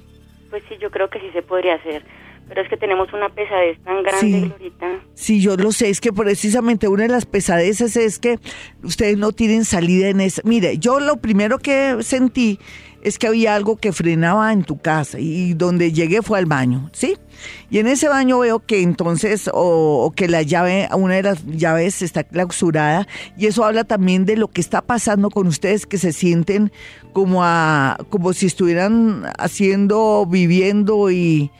[0.49, 2.05] Pues sí, yo creo que sí se podría hacer
[2.47, 4.73] pero es que tenemos una pesadez tan grande, sí,
[5.13, 8.39] Sí, yo lo sé, es que precisamente una de las pesadeces es que
[8.83, 10.41] ustedes no tienen salida en esa.
[10.45, 12.59] Mire, yo lo primero que sentí
[13.05, 16.89] es que había algo que frenaba en tu casa y donde llegué fue al baño,
[16.91, 17.15] ¿sí?
[17.69, 22.01] Y en ese baño veo que entonces, o, que la llave, una de las llaves
[22.01, 26.13] está clausurada y eso habla también de lo que está pasando con ustedes que se
[26.13, 26.71] sienten
[27.13, 31.51] como a, como si estuvieran haciendo, viviendo y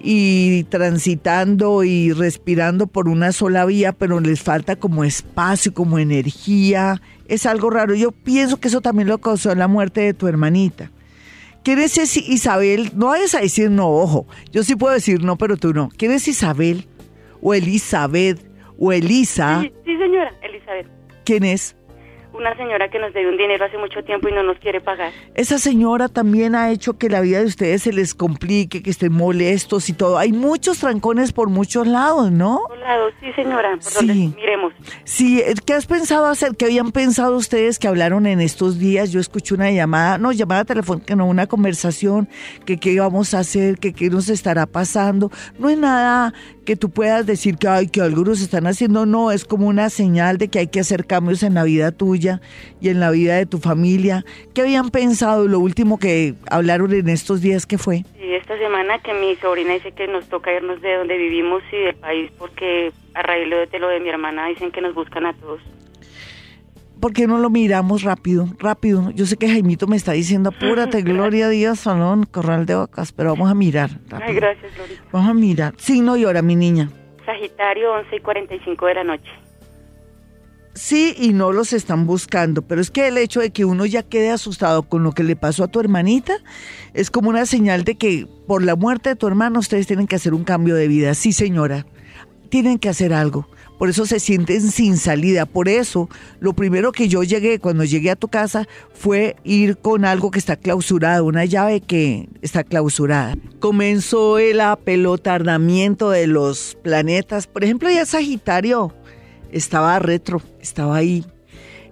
[0.00, 7.00] y transitando y respirando por una sola vía, pero les falta como espacio, como energía.
[7.26, 7.94] Es algo raro.
[7.94, 10.90] Yo pienso que eso también lo causó la muerte de tu hermanita.
[11.64, 12.92] ¿Quién es Isabel?
[12.94, 14.26] No vayas a decir no, ojo.
[14.52, 15.90] Yo sí puedo decir no, pero tú no.
[15.96, 16.86] ¿Quién es Isabel?
[17.42, 18.40] ¿O Elizabeth?
[18.78, 19.60] ¿O Elisa?
[19.62, 20.86] Sí, sí señora, Elizabeth.
[21.24, 21.76] ¿Quién es?
[22.38, 25.12] Una señora que nos debe un dinero hace mucho tiempo y no nos quiere pagar.
[25.34, 29.12] Esa señora también ha hecho que la vida de ustedes se les complique, que estén
[29.12, 30.18] molestos y todo.
[30.18, 32.62] Hay muchos trancones por muchos lados, ¿no?
[32.68, 34.72] Por lados, sí, señora, por donde miremos.
[35.04, 36.56] Sí, ¿qué has pensado hacer?
[36.56, 39.10] ¿Qué habían pensado ustedes que hablaron en estos días?
[39.10, 42.28] Yo escuché una llamada, no, llamada telefónica, no, una conversación,
[42.64, 45.30] que qué íbamos a hacer, que qué nos estará pasando.
[45.58, 46.32] No es nada
[46.64, 50.36] que tú puedas decir que, ay, que algunos están haciendo, no, es como una señal
[50.36, 52.27] de que hay que hacer cambios en la vida tuya
[52.80, 54.24] y en la vida de tu familia.
[54.54, 55.46] ¿Qué habían pensado?
[55.48, 58.04] Lo último que hablaron en estos días, ¿qué fue?
[58.18, 61.76] Sí, esta semana que mi sobrina dice que nos toca irnos de donde vivimos y
[61.76, 65.32] del país porque a raíz de lo de mi hermana dicen que nos buscan a
[65.34, 65.60] todos.
[67.00, 68.46] ¿por qué no lo miramos rápido?
[68.58, 69.10] Rápido.
[69.14, 73.12] Yo sé que Jaimito me está diciendo, apúrate, Gloria a Dios, Salón, Corral de Vacas,
[73.12, 73.90] pero vamos a mirar.
[74.10, 75.02] Ay, gracias, Gloria.
[75.12, 75.74] Vamos a mirar.
[75.76, 76.90] Sí, no llora, mi niña.
[77.24, 79.30] Sagitario, 11 y 45 de la noche.
[80.78, 84.04] Sí, y no los están buscando, pero es que el hecho de que uno ya
[84.04, 86.34] quede asustado con lo que le pasó a tu hermanita
[86.94, 90.16] es como una señal de que por la muerte de tu hermano ustedes tienen que
[90.16, 91.14] hacer un cambio de vida.
[91.14, 91.84] Sí, señora,
[92.48, 95.46] tienen que hacer algo por eso se sienten sin salida.
[95.46, 96.10] Por eso,
[96.40, 100.40] lo primero que yo llegué, cuando llegué a tu casa, fue ir con algo que
[100.40, 103.36] está clausurado, una llave que está clausurada.
[103.60, 107.46] Comenzó el apelotardamiento de los planetas.
[107.46, 108.92] Por ejemplo, ya Sagitario
[109.52, 111.24] estaba retro, estaba ahí.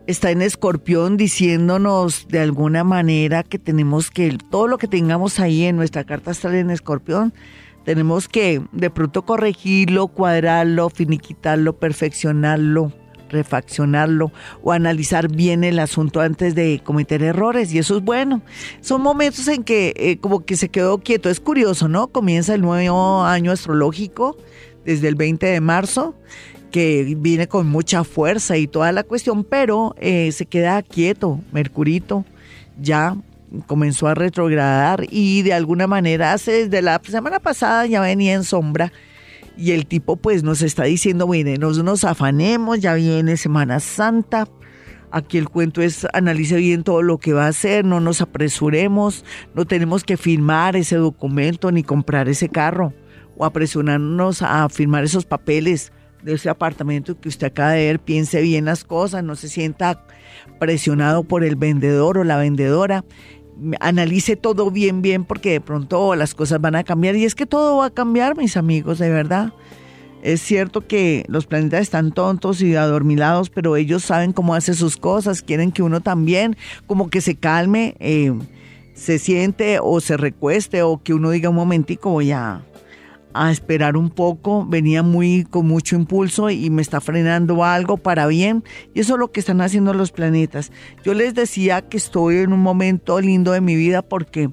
[0.07, 5.65] Está en escorpión diciéndonos de alguna manera que tenemos que, todo lo que tengamos ahí
[5.65, 7.35] en nuestra carta astral en escorpión,
[7.85, 12.93] tenemos que de pronto corregirlo, cuadrarlo, finiquitarlo, perfeccionarlo,
[13.31, 18.43] refaccionarlo o analizar bien el asunto antes de cometer errores y eso es bueno.
[18.81, 21.31] Son momentos en que eh, como que se quedó quieto.
[21.31, 22.09] Es curioso, ¿no?
[22.09, 24.37] Comienza el nuevo año astrológico
[24.85, 26.15] desde el 20 de marzo
[26.77, 32.27] que viene con mucha fuerza y toda la cuestión, pero eh, se queda quieto, Mercurito,
[32.79, 33.17] ya
[33.67, 38.45] comenzó a retrogradar y de alguna manera hace desde la semana pasada ya venía en
[38.45, 38.93] sombra
[39.57, 44.47] y el tipo pues nos está diciendo, mire, nos nos afanemos, ya viene Semana Santa,
[45.11, 49.25] aquí el cuento es analice bien todo lo que va a hacer, no nos apresuremos,
[49.55, 52.93] no tenemos que firmar ese documento ni comprar ese carro
[53.39, 55.91] o apresurarnos a firmar esos papeles
[56.27, 60.05] de ese apartamento que usted acaba de ver, piense bien las cosas, no se sienta
[60.59, 63.05] presionado por el vendedor o la vendedora
[63.81, 67.15] analice todo bien, bien, porque de pronto las cosas van a cambiar.
[67.15, 69.53] Y es que todo va a cambiar, mis amigos, de verdad.
[70.23, 74.97] Es cierto que los planetas están tontos y adormilados, pero ellos saben cómo hace sus
[74.97, 78.35] cosas, quieren que uno también como que se calme, eh,
[78.95, 82.65] se siente o se recueste o que uno diga un momentico voy a,
[83.37, 88.27] a esperar un poco, venía muy con mucho impulso y me está frenando algo para
[88.27, 88.65] bien.
[88.95, 90.73] Y eso es lo que están haciendo los planetas.
[91.05, 94.51] Yo les decía que estoy en un momento lindo de mi vida porque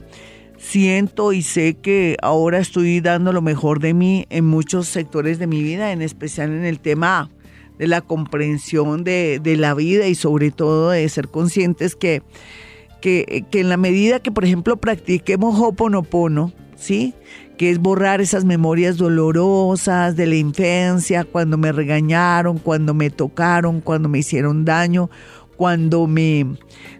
[0.57, 5.47] siento y sé que ahora estoy dando lo mejor de mí en muchos sectores de
[5.47, 7.29] mi vida, en especial en el tema
[7.77, 12.21] de la comprensión de, la vida y sobre todo de ser conscientes que,
[13.01, 17.13] que, que en la medida que, por ejemplo, practiquemos Hoponopono, ¿sí?
[17.57, 23.81] Que es borrar esas memorias dolorosas de la infancia, cuando me regañaron, cuando me tocaron,
[23.81, 25.09] cuando me hicieron daño,
[25.55, 26.45] cuando me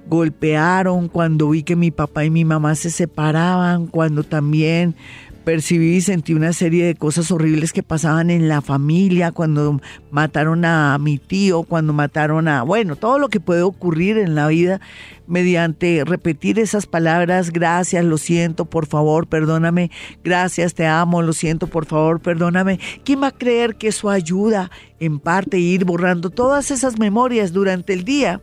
[0.07, 4.95] golpearon, cuando vi que mi papá y mi mamá se separaban, cuando también
[5.43, 10.65] percibí y sentí una serie de cosas horribles que pasaban en la familia, cuando mataron
[10.65, 14.81] a mi tío, cuando mataron a, bueno, todo lo que puede ocurrir en la vida
[15.27, 19.91] mediante repetir esas palabras, gracias, lo siento, por favor, perdóname,
[20.23, 22.79] gracias, te amo, lo siento, por favor, perdóname.
[23.03, 27.53] ¿Quién va a creer que eso ayuda en parte a ir borrando todas esas memorias
[27.53, 28.41] durante el día?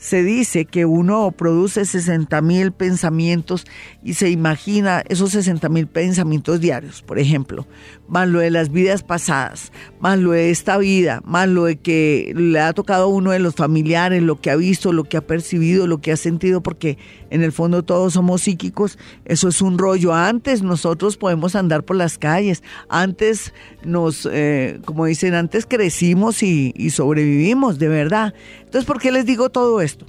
[0.00, 3.66] Se dice que uno produce 60 mil pensamientos
[4.02, 7.66] y se imagina esos 60 mil pensamientos diarios, por ejemplo,
[8.08, 12.32] más lo de las vidas pasadas, más lo de esta vida, más lo de que
[12.34, 15.26] le ha tocado a uno de los familiares, lo que ha visto, lo que ha
[15.26, 16.96] percibido, lo que ha sentido, porque
[17.30, 20.12] en el fondo todos somos psíquicos, eso es un rollo.
[20.12, 26.74] Antes nosotros podemos andar por las calles, antes nos, eh, como dicen, antes crecimos y,
[26.76, 28.34] y sobrevivimos, de verdad.
[28.58, 30.04] Entonces, ¿por qué les digo todo esto?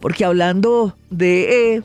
[0.00, 1.82] Porque hablando de...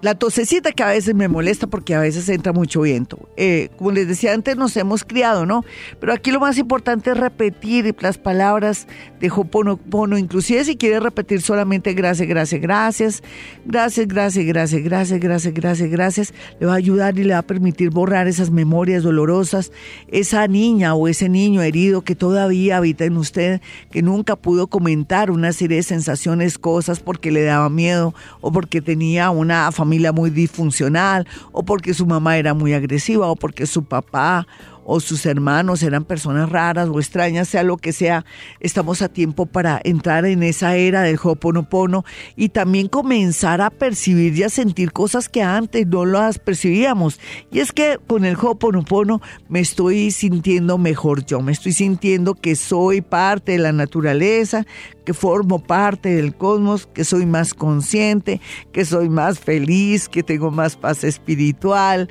[0.00, 3.28] la tosecita que a veces me molesta porque a veces entra mucho viento.
[3.36, 5.64] Eh, como les decía antes, nos hemos criado, ¿no?
[5.98, 8.86] Pero aquí lo más importante es repetir las palabras
[9.20, 13.22] de Hoponopono, inclusive si quiere repetir solamente gracias, gracias, gracias,
[13.64, 17.42] gracias, gracias, gracias, gracias, gracias, gracias, gracias, le va a ayudar y le va a
[17.42, 19.72] permitir borrar esas memorias dolorosas,
[20.08, 25.30] esa niña o ese niño herido que todavía habita en usted, que nunca pudo comentar
[25.30, 30.30] una serie de sensaciones, cosas porque le daba miedo o porque tenía una familia muy
[30.30, 34.46] disfuncional, o porque su mamá era muy agresiva, o porque su papá
[34.84, 38.24] o sus hermanos eran personas raras o extrañas, sea lo que sea,
[38.60, 42.04] estamos a tiempo para entrar en esa era del Hoponopono
[42.36, 47.20] y también comenzar a percibir y a sentir cosas que antes no las percibíamos.
[47.50, 52.56] Y es que con el Hoponopono me estoy sintiendo mejor yo, me estoy sintiendo que
[52.56, 54.66] soy parte de la naturaleza,
[55.04, 58.40] que formo parte del cosmos, que soy más consciente,
[58.72, 62.08] que soy más feliz, que tengo más paz espiritual,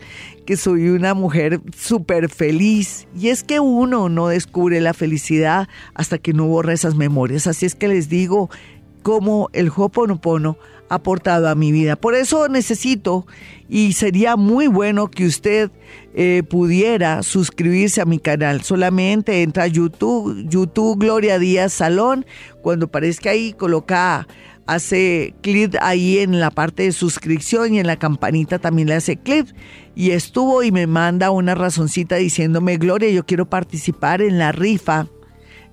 [0.49, 3.07] que soy una mujer súper feliz.
[3.15, 7.45] Y es que uno no descubre la felicidad hasta que no borra esas memorias.
[7.45, 8.49] Así es que les digo
[9.03, 10.57] cómo el Hoponopono
[10.89, 11.97] ha aportado a mi vida.
[11.97, 13.27] Por eso necesito
[13.69, 15.69] y sería muy bueno que usted
[16.15, 18.63] eh, pudiera suscribirse a mi canal.
[18.63, 22.25] Solamente entra a YouTube, YouTube Gloria Díaz Salón.
[22.63, 24.27] Cuando aparezca ahí, coloca
[24.73, 29.17] hace clic ahí en la parte de suscripción y en la campanita también le hace
[29.17, 29.53] clic
[29.95, 35.07] y estuvo y me manda una razoncita diciéndome, Gloria, yo quiero participar en la rifa,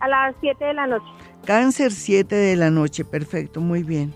[0.00, 1.04] A las 7 de la noche.
[1.44, 4.14] Cáncer 7 de la noche, perfecto, muy bien.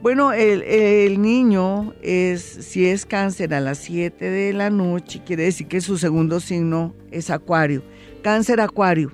[0.00, 5.44] Bueno, el, el, niño es, si es cáncer a las 7 de la noche, quiere
[5.44, 7.82] decir que su segundo signo es acuario.
[8.22, 9.12] Cáncer acuario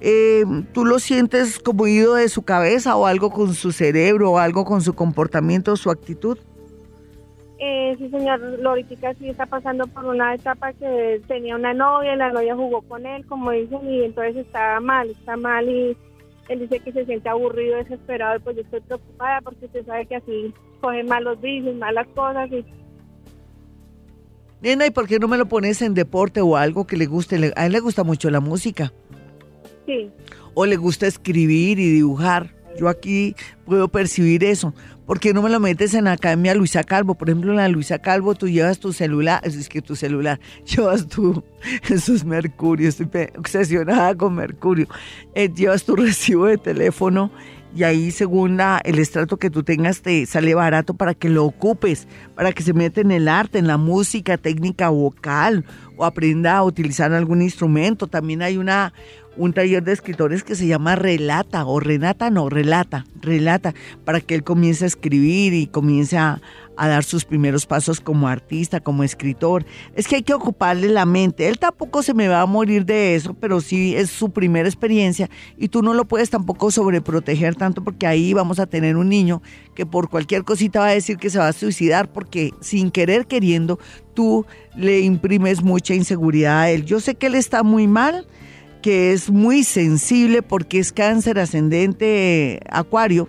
[0.00, 4.38] eh, ¿tú lo sientes como ido de su cabeza o algo con su cerebro o
[4.38, 6.38] algo con su comportamiento o su actitud?
[7.60, 12.30] Eh, sí, señor, Loritica sí está pasando por una etapa que tenía una novia, la
[12.30, 15.96] novia jugó con él, como dicen, y entonces está mal, está mal y
[16.48, 20.06] él dice que se siente aburrido, desesperado, y pues yo estoy preocupada porque usted sabe
[20.06, 22.64] que así coge malos vicios, malas cosas y...
[24.60, 27.52] Nena, ¿y por qué no me lo pones en deporte o algo que le guste?
[27.56, 28.92] A él le gusta mucho la música.
[30.54, 32.54] O le gusta escribir y dibujar.
[32.78, 34.72] Yo aquí puedo percibir eso.
[35.08, 37.14] ¿Por qué no me lo metes en la academia Luisa Calvo?
[37.14, 41.08] Por ejemplo, en la Luisa Calvo tú llevas tu celular, es que tu celular, llevas
[41.08, 41.42] tu,
[41.88, 44.86] eso es Mercurio, estoy obsesionada con Mercurio,
[45.34, 47.32] eh, llevas tu recibo de teléfono
[47.74, 52.08] y ahí según el estrato que tú tengas te sale barato para que lo ocupes,
[52.34, 55.64] para que se meta en el arte, en la música, técnica vocal
[55.96, 58.06] o aprenda a utilizar algún instrumento.
[58.06, 58.92] También hay una
[59.38, 63.72] un taller de escritores que se llama Relata o Renata, no, Relata, Relata,
[64.04, 66.40] para que él comience a escribir y comience a,
[66.76, 69.66] dar sus primeros pasos como artista, como escritor.
[69.96, 71.48] Es que hay que ocuparle la mente.
[71.48, 75.28] Él tampoco se me va a morir de eso, pero sí es su primera experiencia
[75.56, 79.42] y tú no lo puedes tampoco sobreproteger tanto porque ahí vamos a tener un niño
[79.74, 83.26] que por cualquier cosita va a decir que se va a suicidar porque sin querer
[83.26, 83.80] queriendo
[84.14, 84.46] tú
[84.76, 86.84] le imprimes mucha inseguridad a él.
[86.84, 88.28] Yo sé que él está muy mal
[88.80, 93.28] que es muy sensible porque es cáncer ascendente acuario,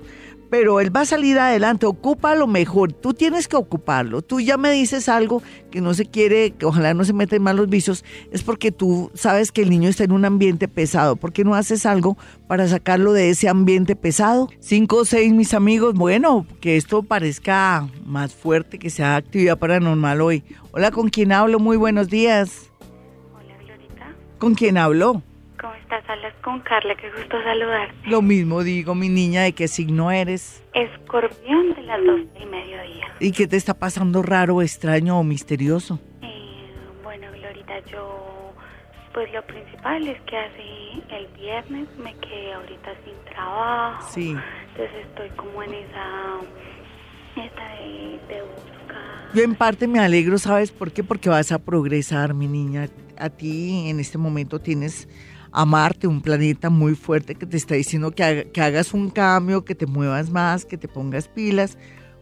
[0.50, 4.72] pero él va a salir adelante, ocúpalo mejor, tú tienes que ocuparlo, tú ya me
[4.72, 8.42] dices algo que no se quiere, que ojalá no se meta en malos vicios, es
[8.42, 11.86] porque tú sabes que el niño está en un ambiente pesado, ¿por qué no haces
[11.86, 14.50] algo para sacarlo de ese ambiente pesado?
[14.60, 20.22] Cinco o seis, mis amigos, bueno, que esto parezca más fuerte, que sea actividad paranormal
[20.22, 20.44] hoy.
[20.72, 21.60] Hola, ¿con quién hablo?
[21.60, 22.72] Muy buenos días.
[23.34, 24.16] Hola, Glorita.
[24.40, 25.22] ¿Con quién hablo?
[25.60, 26.04] ¿Cómo estás?
[26.10, 27.94] Hablas con Carla, qué gusto saludarte.
[28.10, 30.64] Lo mismo digo, mi niña, ¿de qué signo eres?
[30.74, 33.08] Escorpión de las dos del mediodía.
[33.20, 36.00] ¿Y qué te está pasando raro, extraño o misterioso?
[36.22, 36.72] Eh,
[37.04, 38.54] bueno, Glorita, yo,
[39.14, 44.08] pues lo principal es que hace el viernes me quedé ahorita sin trabajo.
[44.12, 44.36] Sí.
[44.70, 46.40] Entonces estoy como en esa,
[47.36, 49.34] esta de, de buscar.
[49.34, 51.04] Yo en parte me alegro, ¿sabes por qué?
[51.04, 52.88] Porque vas a progresar, mi niña.
[53.18, 55.10] A ti en este momento tienes
[55.52, 59.10] a Marte, un planeta muy fuerte que te está diciendo que, haga- que hagas un
[59.10, 61.78] cambio, que te muevas más, que te pongas pilas.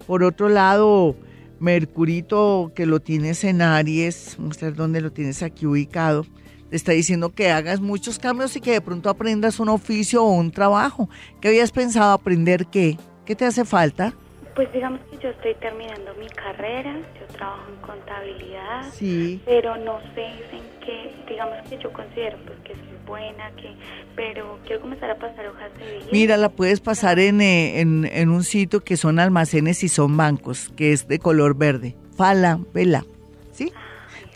[0.06, 1.16] Por otro lado,
[1.60, 6.26] Mercurito, que lo tienes en Aries, mostrar dónde lo tienes aquí ubicado,
[6.70, 10.32] te está diciendo que hagas muchos cambios y que de pronto aprendas un oficio o
[10.32, 11.08] un trabajo.
[11.40, 12.98] ¿Qué habías pensado aprender qué?
[13.26, 14.14] ¿Qué te hace falta?
[14.56, 18.92] Pues digamos que yo estoy terminando mi carrera, yo trabajo en contabilidad.
[18.92, 19.40] Sí.
[19.46, 23.74] pero no sé en qué, digamos que yo considero pues que soy buena, que,
[24.16, 26.06] pero quiero comenzar a pasar hojas de vida.
[26.12, 30.16] Mira, la puedes pasar en, eh, en, en un sitio que son almacenes y son
[30.18, 31.96] bancos, que es de color verde.
[32.16, 33.06] Falabella,
[33.52, 33.72] ¿sí?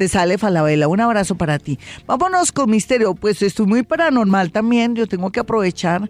[0.02, 0.88] Te sale Falabella.
[0.88, 1.78] Un abrazo para ti.
[2.08, 3.14] Vámonos con misterio.
[3.14, 4.96] Pues estoy muy paranormal también.
[4.96, 6.10] Yo tengo que aprovechar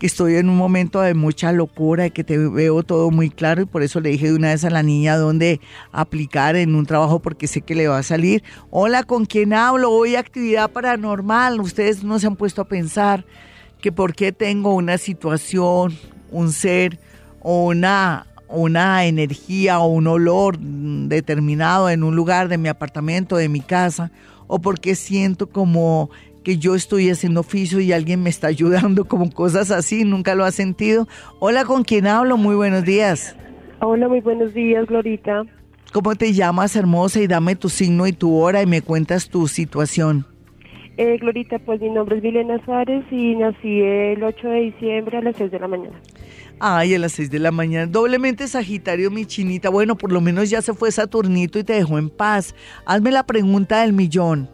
[0.00, 3.62] que estoy en un momento de mucha locura y que te veo todo muy claro
[3.62, 5.60] y por eso le dije de una vez a la niña dónde
[5.92, 8.42] aplicar en un trabajo porque sé que le va a salir.
[8.70, 9.92] Hola, ¿con quién hablo?
[9.92, 11.60] Hoy actividad paranormal.
[11.60, 13.24] Ustedes no se han puesto a pensar
[13.80, 15.96] que por qué tengo una situación,
[16.32, 16.98] un ser
[17.38, 23.48] o una, una energía o un olor determinado en un lugar de mi apartamento, de
[23.48, 24.10] mi casa,
[24.46, 26.10] o porque siento como
[26.42, 30.44] que yo estoy haciendo oficio y alguien me está ayudando, como cosas así, nunca lo
[30.44, 31.06] has sentido.
[31.40, 32.36] Hola, ¿con quién hablo?
[32.36, 33.36] Muy buenos días.
[33.80, 35.44] Hola, muy buenos días, Glorita.
[35.92, 37.20] ¿Cómo te llamas, hermosa?
[37.20, 40.26] Y dame tu signo y tu hora y me cuentas tu situación.
[40.96, 45.22] Eh, Glorita, pues mi nombre es Milena Suárez y nací el 8 de diciembre a
[45.22, 46.00] las 6 de la mañana.
[46.60, 47.86] Ay, a las 6 de la mañana.
[47.86, 49.70] Doblemente Sagitario, mi chinita.
[49.70, 52.54] Bueno, por lo menos ya se fue Saturnito y te dejó en paz.
[52.84, 54.48] Hazme la pregunta del millón.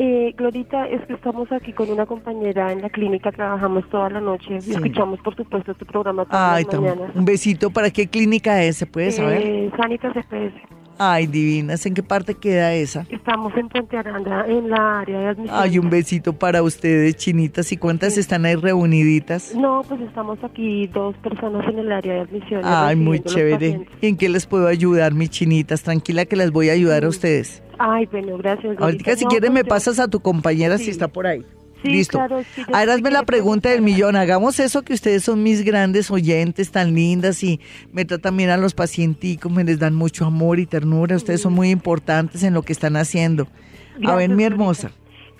[0.00, 4.20] Eh, Glorita, es que estamos aquí con una compañera en la clínica, trabajamos toda la
[4.20, 4.70] noche Sí.
[4.70, 7.10] escuchamos, por supuesto, tu programa todas Ay, las mañanas.
[7.16, 7.70] un besito.
[7.70, 8.76] ¿Para qué clínica es?
[8.76, 9.42] ¿Se puede saber?
[9.44, 10.54] Eh, Sanitas EPS.
[10.98, 11.86] Ay, divinas.
[11.86, 13.06] ¿En qué parte queda esa?
[13.08, 15.56] Estamos en Puente Aranda, en la área de admisión.
[15.58, 17.70] Ay, un besito para ustedes, chinitas.
[17.70, 19.54] ¿Y cuántas están ahí reuniditas?
[19.54, 22.62] No, pues estamos aquí dos personas en el área de admisión.
[22.64, 23.54] Ay, muy chévere.
[23.54, 23.88] pacientes.
[24.00, 25.82] ¿Y en qué les puedo ayudar, mis chinitas?
[25.82, 27.62] Tranquila que las voy a ayudar a ustedes.
[27.78, 28.76] Ay, bueno, gracias.
[28.80, 30.90] Ahorita si No, quieres pues me yo- pasas a tu compañera si Sí.
[30.90, 31.44] está por ahí.
[31.82, 32.18] Sí, Listo.
[32.18, 34.16] claro, sí, Ahora hazme la pregunta del millón.
[34.16, 37.60] Hagamos eso que ustedes son mis grandes oyentes tan lindas y
[37.92, 41.16] me tratan bien a los pacienticos, me les dan mucho amor y ternura.
[41.16, 43.46] Ustedes son muy importantes en lo que están haciendo.
[44.04, 44.90] a ver, mi hermosa.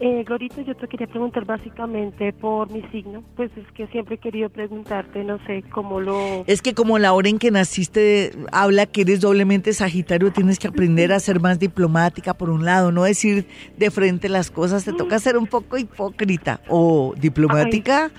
[0.01, 3.25] Eh, Glorita, yo te quería preguntar básicamente por mi signo.
[3.35, 6.45] Pues es que siempre he querido preguntarte, no sé, cómo lo...
[6.47, 10.69] Es que como la hora en que naciste habla que eres doblemente sagitario, tienes que
[10.69, 13.47] aprender a ser más diplomática por un lado, no decir
[13.77, 18.13] de frente las cosas, te toca ser un poco hipócrita o diplomática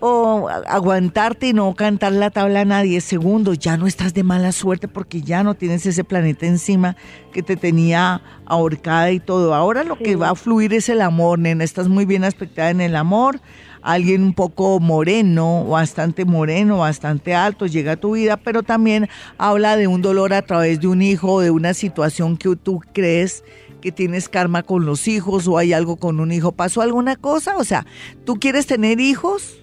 [0.00, 3.00] o aguantarte y no cantar la tabla a nadie.
[3.00, 6.96] Segundo, ya no estás de mala suerte porque ya no tienes ese planeta encima
[7.32, 9.54] que te tenía ahorcada y todo.
[9.54, 12.80] Ahora lo que va a fluir es el amor, nena, estás muy bien aspectada en
[12.80, 13.40] el amor
[13.82, 19.76] alguien un poco moreno, bastante moreno, bastante alto, llega a tu vida, pero también habla
[19.76, 23.44] de un dolor a través de un hijo o de una situación que tú crees
[23.80, 26.52] que tienes karma con los hijos o hay algo con un hijo.
[26.52, 27.56] ¿Pasó alguna cosa?
[27.56, 27.86] O sea,
[28.24, 29.62] ¿tú quieres tener hijos?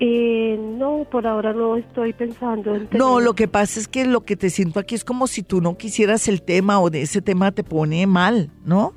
[0.00, 2.88] Eh, no, por ahora no estoy pensando en...
[2.92, 5.42] No, tener- lo que pasa es que lo que te siento aquí es como si
[5.42, 8.92] tú no quisieras el tema o de ese tema te pone mal, ¿no?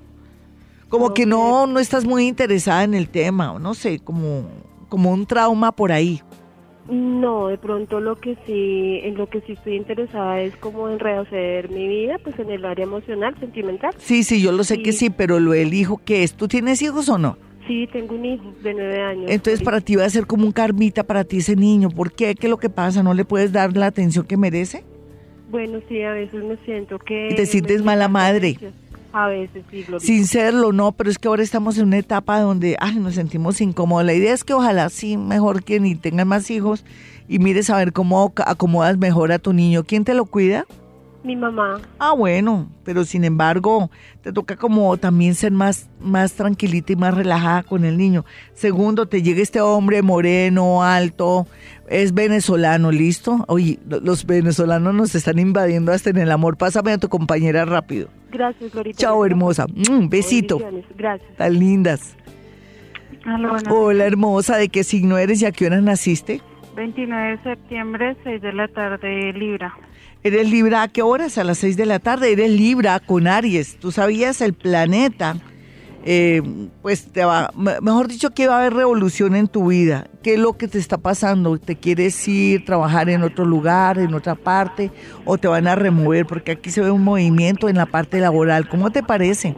[0.90, 4.48] Como que no, no estás muy interesada en el tema, o no sé, como,
[4.90, 6.22] como un trauma por ahí.
[6.90, 11.00] No, de pronto lo que sí, en lo que sí estoy interesada es como en
[11.00, 13.94] rehacer mi vida, pues en el área emocional, sentimental.
[13.98, 15.10] Sí, sí, yo lo sé que Sí.
[15.10, 16.34] pero lo del hijo, ¿qué es?
[16.34, 17.38] ¿Tú tienes hijos o no?
[17.68, 19.26] Sí, tengo un hijo de nueve años.
[19.28, 21.90] Entonces para ti va a ser como un karmita para ti ese niño.
[21.90, 22.34] ¿Por qué?
[22.36, 23.04] ¿Qué es lo que pasa?
[23.04, 24.84] ¿No le puedes dar la atención que merece?
[25.52, 27.34] Bueno, sí, a veces me siento que...
[27.36, 28.58] Te sientes mala madre.
[29.14, 29.86] A veces sí.
[30.00, 33.62] Sin serlo, no, pero es que ahora estamos en una etapa donde ay, nos sentimos
[33.62, 34.06] incómodos.
[34.06, 36.84] La idea es que ojalá sí, mejor que ni tengan más hijos
[37.28, 39.84] y mires a ver cómo ac- acomodas mejor a tu niño.
[39.84, 40.66] ¿Quién te lo cuida?
[41.28, 41.82] Mi mamá.
[42.00, 47.14] Ah, bueno, pero sin embargo, te toca como también ser más, más tranquilita y más
[47.14, 48.24] relajada con el niño.
[48.54, 51.46] Segundo, te llega este hombre moreno, alto,
[51.90, 53.44] es venezolano, ¿listo?
[53.50, 56.56] Oye, lo- los venezolanos nos están invadiendo hasta en el amor.
[56.56, 58.08] Pásame a tu compañera rápido.
[58.32, 58.98] Gracias, Glorita.
[58.98, 59.66] Chao, hermosa.
[59.68, 60.60] Mm, besito.
[60.98, 61.36] Gracias.
[61.36, 62.16] Tan lindas.
[63.26, 64.56] Buenas Hola, hermosa.
[64.56, 66.42] ¿De qué signo eres y a qué hora naciste?
[66.78, 69.74] 29 de septiembre, 6 de la tarde, Libra.
[70.24, 71.38] Eres Libra, ¿a qué horas?
[71.38, 72.32] A las 6 de la tarde.
[72.32, 73.78] Eres Libra con Aries.
[73.80, 75.38] Tú sabías el planeta.
[76.10, 76.42] eh,
[76.82, 80.08] pues te va, me- mejor dicho, que va a haber revolución en tu vida.
[80.24, 81.58] ¿Qué es lo que te está pasando?
[81.58, 84.90] ¿Te quieres ir, trabajar en otro lugar, en otra parte?
[85.26, 86.26] ¿O te van a remover?
[86.26, 88.70] Porque aquí se ve un movimiento en la parte laboral.
[88.70, 89.54] ¿Cómo te parece?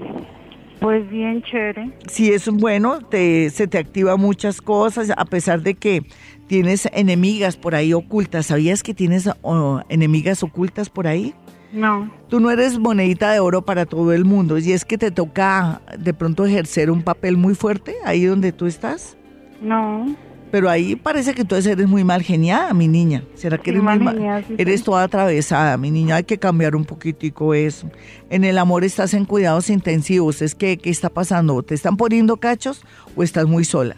[0.80, 1.92] Pues bien chévere.
[2.08, 6.04] Si es bueno, te, se te activa muchas cosas, a pesar de que
[6.48, 8.48] tienes enemigas por ahí ocultas.
[8.48, 11.34] ¿Sabías que tienes oh, enemigas ocultas por ahí?
[11.72, 15.12] No, Tú no eres monedita de oro para todo el mundo y es que te
[15.12, 19.18] toca de pronto ejercer un papel muy fuerte ahí donde tú estás.
[19.62, 20.16] no.
[20.52, 23.24] Pero ahí parece que tú eres muy mal geniada, mi niña.
[23.36, 24.86] ¿Será que Sí, eres muy mal geniada, sí, Eres sí.
[24.86, 26.16] toda atravesada, mi niña.
[26.16, 27.90] Hay que cambiar un poquitico eso.
[28.32, 30.42] En el amor estás en cuidados intensivos.
[30.42, 31.62] Es que, ¿qué está pasando?
[31.62, 32.82] ¿Te están poniendo cachos
[33.16, 33.96] o estás muy sola?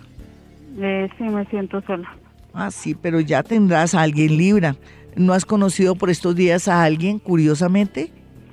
[0.79, 2.09] Eh, sí, me siento sola.
[2.53, 4.75] Ah, sí, pero ya tendrás a alguien Libra.
[5.15, 8.11] ¿No has conocido por estos días a alguien, curiosamente?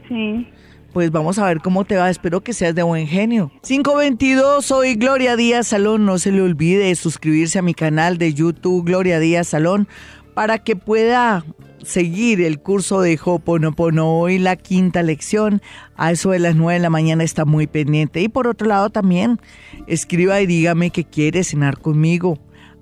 [0.09, 0.47] Sí.
[0.93, 2.09] Pues vamos a ver cómo te va.
[2.09, 3.53] Espero que seas de buen genio.
[3.63, 6.07] 522, soy Gloria Díaz Salón.
[6.07, 9.87] No se le olvide suscribirse a mi canal de YouTube, Gloria Díaz Salón,
[10.35, 11.45] para que pueda
[11.83, 14.19] seguir el curso de Hoponopono.
[14.19, 15.61] Hoy la quinta lección,
[15.97, 18.23] a eso de las 9 de la mañana está muy pendiente.
[18.23, 19.41] Y por otro lado también,
[19.87, 22.39] escriba y dígame que quiere cenar conmigo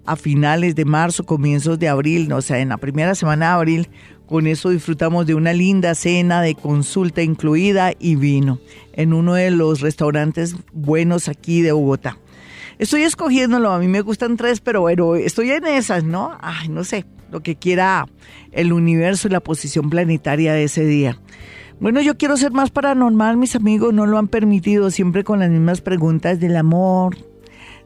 [0.06, 3.88] a finales de marzo, comienzos de abril, o sea, en la primera semana de abril.
[4.26, 8.58] Con eso disfrutamos de una linda cena de consulta incluida y vino
[8.92, 12.18] en uno de los restaurantes buenos aquí de Bogotá.
[12.78, 16.36] Estoy escogiéndolo, a mí me gustan tres, pero bueno, estoy en esas, ¿no?
[16.40, 18.06] Ay, no sé, lo que quiera
[18.52, 21.18] el universo y la posición planetaria de ese día.
[21.78, 25.50] Bueno, yo quiero ser más paranormal, mis amigos no lo han permitido, siempre con las
[25.50, 27.16] mismas preguntas del amor,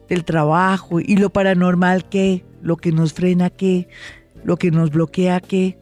[0.09, 3.88] del trabajo y lo paranormal qué, lo que nos frena qué,
[4.45, 5.78] lo que nos bloquea qué.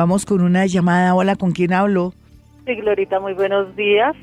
[0.00, 1.14] Vamos con una llamada.
[1.14, 2.14] Hola, ¿con quién hablo?
[2.64, 4.16] Sí, Glorita, muy buenos días.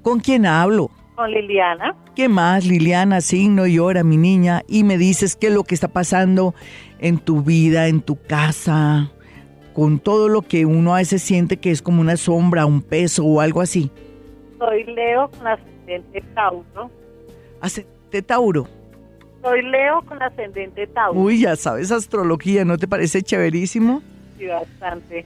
[0.00, 0.90] ¿Con quién hablo?
[1.14, 1.94] Con Liliana.
[2.14, 3.20] ¿Qué más, Liliana?
[3.20, 4.62] Signo y hora, mi niña.
[4.66, 6.54] Y me dices qué es lo que está pasando
[7.00, 9.12] en tu vida, en tu casa,
[9.74, 13.26] con todo lo que uno a veces siente que es como una sombra, un peso
[13.26, 13.90] o algo así.
[14.58, 16.90] Soy Leo con ascendente Tauro.
[17.60, 18.66] Ascendente Tauro.
[19.42, 21.20] Soy Leo con ascendente Tauro.
[21.20, 24.00] Uy, ya sabes astrología, ¿no te parece chéverísimo?
[24.38, 25.24] Sí, bastante.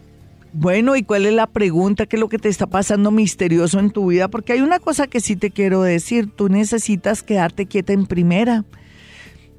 [0.53, 2.07] Bueno, ¿y cuál es la pregunta?
[2.07, 4.29] ¿Qué es lo que te está pasando misterioso en tu vida?
[4.29, 8.65] Porque hay una cosa que sí te quiero decir, tú necesitas quedarte quieta en primera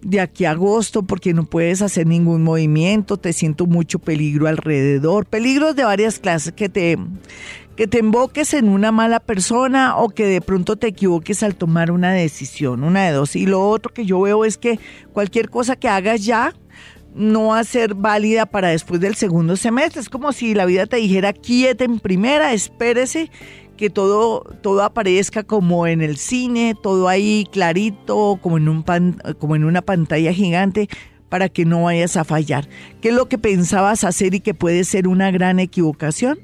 [0.02, 5.26] de aquí a agosto porque no puedes hacer ningún movimiento, te siento mucho peligro alrededor,
[5.26, 6.98] peligros de varias clases, que te,
[7.76, 11.92] que te emboques en una mala persona o que de pronto te equivoques al tomar
[11.92, 13.36] una decisión, una de dos.
[13.36, 14.80] Y lo otro que yo veo es que
[15.14, 16.54] cualquier cosa que hagas ya,
[17.14, 20.02] no va a ser válida para después del segundo semestre.
[20.02, 23.30] Es como si la vida te dijera quieta en primera, espérese
[23.78, 29.22] que todo, todo aparezca como en el cine, todo ahí clarito, como en, un pan,
[29.40, 30.88] como en una pantalla gigante,
[31.30, 32.68] para que no vayas a fallar.
[33.02, 36.40] ¿Qué es lo que pensabas hacer y que puede ser una gran equivocación?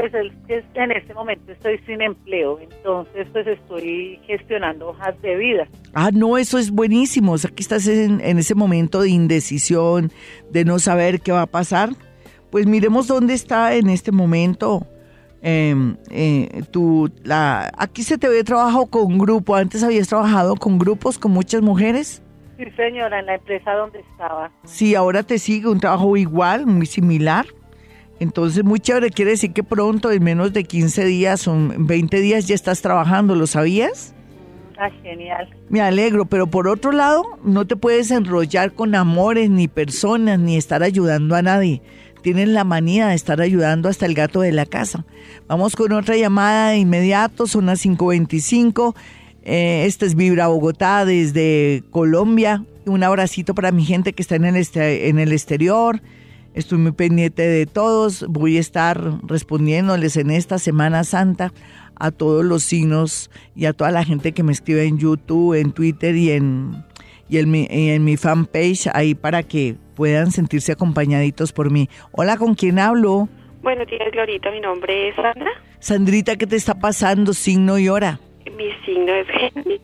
[0.00, 0.32] Pues el,
[0.74, 5.68] en este momento estoy sin empleo, entonces pues estoy gestionando hojas de vida.
[5.94, 7.32] Ah, no, eso es buenísimo.
[7.32, 10.12] O sea, que estás en, en ese momento de indecisión,
[10.50, 11.90] de no saber qué va a pasar.
[12.50, 14.86] Pues miremos dónde está en este momento
[15.40, 15.74] eh,
[16.10, 19.54] eh, tu, la, aquí se te ve trabajo con grupo.
[19.54, 22.22] Antes habías trabajado con grupos, con muchas mujeres.
[22.56, 24.50] Sí, señora, en la empresa donde estaba.
[24.64, 27.46] Sí, ahora te sigue un trabajo igual, muy similar.
[28.20, 29.10] Entonces, muy chévere.
[29.10, 33.34] Quiere decir que pronto, en menos de 15 días o 20 días, ya estás trabajando.
[33.34, 34.14] ¿Lo sabías?
[34.78, 35.48] Ah, genial.
[35.68, 40.56] Me alegro, pero por otro lado, no te puedes enrollar con amores, ni personas, ni
[40.56, 41.82] estar ayudando a nadie.
[42.22, 45.04] Tienes la manía de estar ayudando hasta el gato de la casa.
[45.46, 48.94] Vamos con otra llamada de inmediato, son las 5.25.
[49.44, 52.64] Eh, este es Vibra Bogotá desde Colombia.
[52.86, 56.00] Un abracito para mi gente que está en el, este- en el exterior,
[56.54, 58.24] Estoy muy pendiente de todos.
[58.28, 61.52] Voy a estar respondiéndoles en esta Semana Santa
[61.96, 65.72] a todos los signos y a toda la gente que me escribe en YouTube, en
[65.72, 66.84] Twitter y en,
[67.28, 71.88] y en, mi, y en mi fanpage ahí para que puedan sentirse acompañaditos por mí.
[72.12, 73.28] Hola, ¿con quién hablo?
[73.62, 74.50] Buenos días, Glorita.
[74.50, 75.50] Mi nombre es Sandra.
[75.80, 77.34] Sandrita, ¿qué te está pasando?
[77.34, 78.20] Signo y hora.
[78.56, 79.80] Mi signo es Géminis.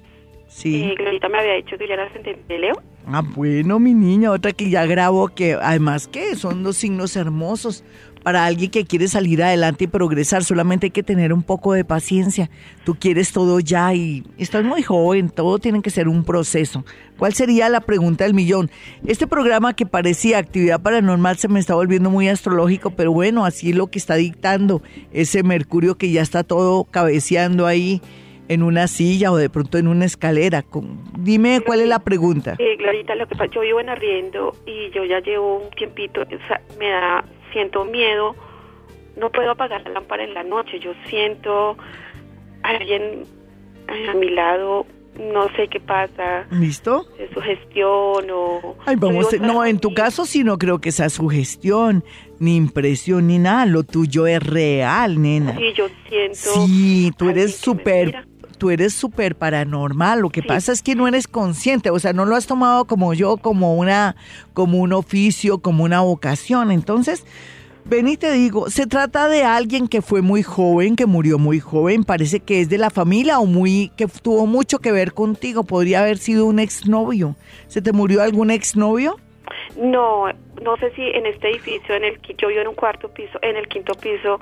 [0.49, 0.85] Sí.
[0.85, 2.75] Eh, Glorita me había dicho que yo era ascendente de Leo.
[3.07, 7.85] Ah, bueno, mi niña, otra que ya grabo, que además que son dos signos hermosos
[8.23, 11.85] para alguien que quiere salir adelante y progresar, solamente hay que tener un poco de
[11.85, 12.49] paciencia.
[12.85, 16.87] Tú quieres todo ya y estás muy joven, todo tiene que ser un proceso.
[17.19, 18.71] ¿Cuál sería la pregunta del millón?
[19.07, 23.71] Este programa que parecía actividad paranormal se me está volviendo muy astrológico, pero bueno, así
[23.71, 24.83] es lo que está dictando
[25.13, 28.01] ese Mercurio que ya está todo cabeceando ahí
[28.49, 30.63] en una silla o de pronto en una escalera.
[30.63, 32.57] Con- Dime cuál es la pregunta.
[32.59, 36.23] Eh, Glorita, lo que pasa, yo vivo en arriendo y yo ya llevo un tiempito,
[36.23, 38.35] o sea, me da, siento miedo,
[39.17, 41.77] no puedo apagar la lámpara en la noche, yo siento
[42.63, 43.23] a alguien
[44.11, 44.87] a mi lado,
[45.19, 47.07] no sé qué pasa, ¿Listo?
[47.19, 48.77] es sugestión o...
[48.85, 52.03] Ay, vamos, no, en tu caso sí no creo que sea sugestión,
[52.41, 53.65] ni impresión, ni nada.
[53.67, 55.57] Lo tuyo es real, nena.
[55.57, 56.37] Sí, yo siento...
[56.67, 58.27] Sí, tú eres súper.
[58.57, 60.21] Tú eres súper paranormal.
[60.21, 60.47] Lo que Sí.
[60.49, 63.77] pasa es que no eres consciente, o sea, no lo has tomado como yo, como
[63.77, 64.17] una,
[64.53, 66.71] como un oficio, como una vocación.
[66.71, 67.25] Entonces,
[67.85, 71.61] ven y te digo, se trata de alguien que fue muy joven, que murió muy
[71.61, 75.65] joven, parece que es de la familia o muy, que tuvo mucho que ver contigo.
[75.65, 77.37] Podría haber sido un exnovio.
[77.69, 79.17] ¿Se te murió algún exnovio?
[79.77, 80.27] No,
[80.63, 83.39] no sé si en este edificio, en el que yo vivo en un cuarto piso,
[83.43, 84.41] en el quinto piso,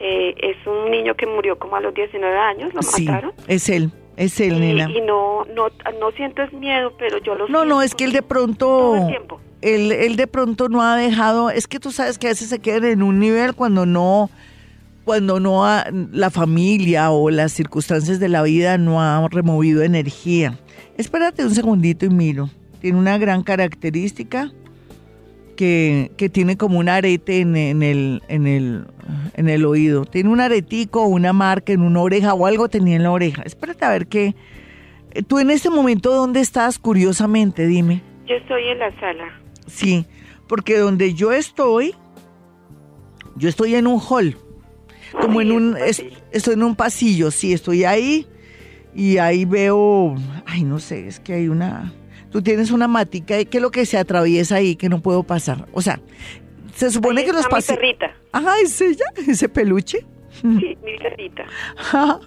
[0.00, 3.32] eh, es un niño que murió como a los 19 años, lo Sí, mataron.
[3.46, 4.90] es él, es él, Y, nena.
[4.90, 5.68] y no, no,
[6.00, 8.96] no siento es miedo, pero yo lo No, no, es que él de todo pronto,
[8.96, 9.40] el tiempo.
[9.62, 12.58] él, él de pronto no ha dejado, es que tú sabes que a veces se
[12.60, 14.30] quedan en un nivel cuando no,
[15.04, 20.58] cuando no ha- la familia o las circunstancias de la vida no han removido energía.
[20.96, 22.50] Espérate un segundito y miro.
[22.80, 24.52] Tiene una gran característica
[25.58, 28.86] que, que tiene como un arete en, en el, en, el,
[29.34, 30.04] en el oído.
[30.04, 33.42] Tiene un aretico, una marca en una oreja o algo tenía en la oreja.
[33.42, 34.36] Espérate a ver qué.
[35.10, 36.78] Eh, Tú en este momento, ¿dónde estás?
[36.78, 38.04] Curiosamente, dime.
[38.28, 39.32] Yo estoy en la sala.
[39.66, 40.06] Sí,
[40.46, 41.92] porque donde yo estoy,
[43.34, 44.36] yo estoy en un hall,
[45.20, 48.28] como en un, es estoy en un pasillo, sí, estoy ahí
[48.94, 50.14] y ahí veo,
[50.46, 51.92] ay, no sé, es que hay una,
[52.30, 55.66] tú tienes una matica, ¿qué es lo que se atraviesa ahí que no puedo pasar?
[55.72, 56.00] O sea,
[56.74, 58.14] se supone Ahí que los está mi perrita.
[58.32, 60.04] Ajá, es ella, ese peluche.
[60.40, 61.44] Sí, mi perrita.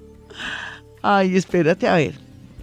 [1.02, 2.14] Ay, espérate, a ver.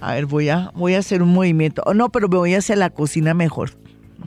[0.01, 1.83] A ver, voy a, voy a hacer un movimiento.
[1.87, 3.71] Oh, no, pero me voy hacia la cocina mejor.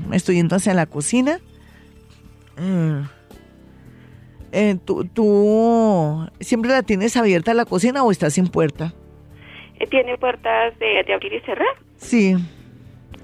[0.10, 1.40] Me estoy yendo hacia la cocina.
[2.58, 3.02] Mm.
[4.52, 8.94] Eh, ¿tú, ¿Tú siempre la tienes abierta la cocina o estás sin puerta?
[9.80, 11.76] Eh, Tiene puertas de, de abrir y cerrar.
[11.98, 12.36] Sí.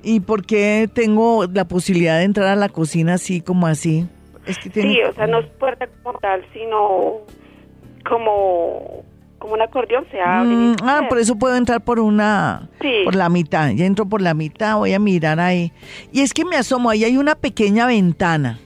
[0.03, 4.07] ¿Y por qué tengo la posibilidad de entrar a la cocina así como así?
[4.45, 4.93] Es que tiene...
[4.93, 7.17] Sí, o sea, no es puerta como tal, sino
[8.09, 9.03] como,
[9.39, 10.49] como un acordeón se abre.
[10.49, 13.01] y Mm, ah, por eso puedo entrar por una, Sí.
[13.03, 13.71] por la mitad.
[13.71, 15.71] Ya entro por la mitad, voy a mirar ahí.
[16.11, 18.59] Y es que me asomo, ahí hay una pequeña ventana.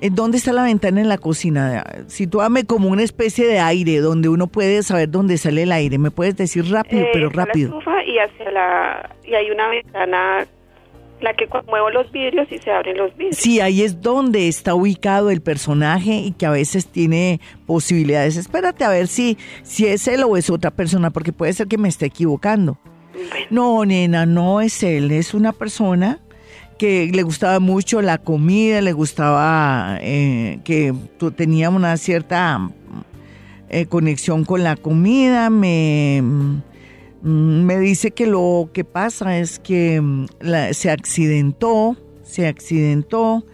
[0.00, 1.82] ¿En dónde está la ventana en la cocina?
[2.06, 5.96] Sitúame como una especie de aire donde uno puede saber dónde sale el aire.
[5.98, 7.68] Me puedes decir rápido, Eh, pero está la rápido.
[7.70, 10.46] estufa y hacia la y hay una ventana
[11.22, 13.36] la que muevo los vidrios y se abren los vidrios.
[13.38, 18.36] Sí, ahí es donde está ubicado el personaje y que a veces tiene posibilidades.
[18.36, 21.78] Espérate a ver si, si es él o es otra persona, porque puede ser que
[21.78, 22.76] me esté equivocando.
[23.14, 26.20] Bueno, No, nena, no es él, es una persona
[26.78, 30.94] que le gustaba mucho la comida, le gustaba eh, que
[31.34, 32.70] tenía una cierta
[33.68, 40.00] eh, conexión con la comida, me, mm, me dice que lo que pasa es que
[40.00, 40.26] mm,
[40.72, 43.44] se accidentó, se accidentó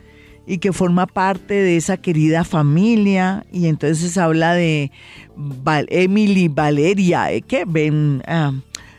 [0.46, 4.90] y que forma parte de esa querida familia y entonces habla de
[5.88, 7.42] Emily Valeria, ¿eh?
[7.42, 8.22] ¿qué ven?
[8.26, 8.52] Ah,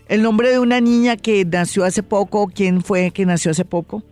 [0.07, 4.03] el nombre de una niña que nació hace poco, ¿quién fue que nació hace poco?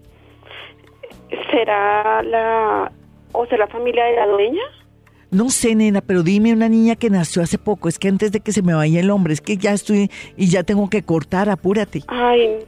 [1.52, 2.92] Será la
[3.34, 4.62] o será la familia de la dueña.
[5.32, 7.88] No sé, nena, pero dime una niña que nació hace poco.
[7.88, 10.48] Es que antes de que se me vaya el hombre, es que ya estoy y
[10.48, 12.04] ya tengo que cortar, apúrate.
[12.08, 12.60] Ay,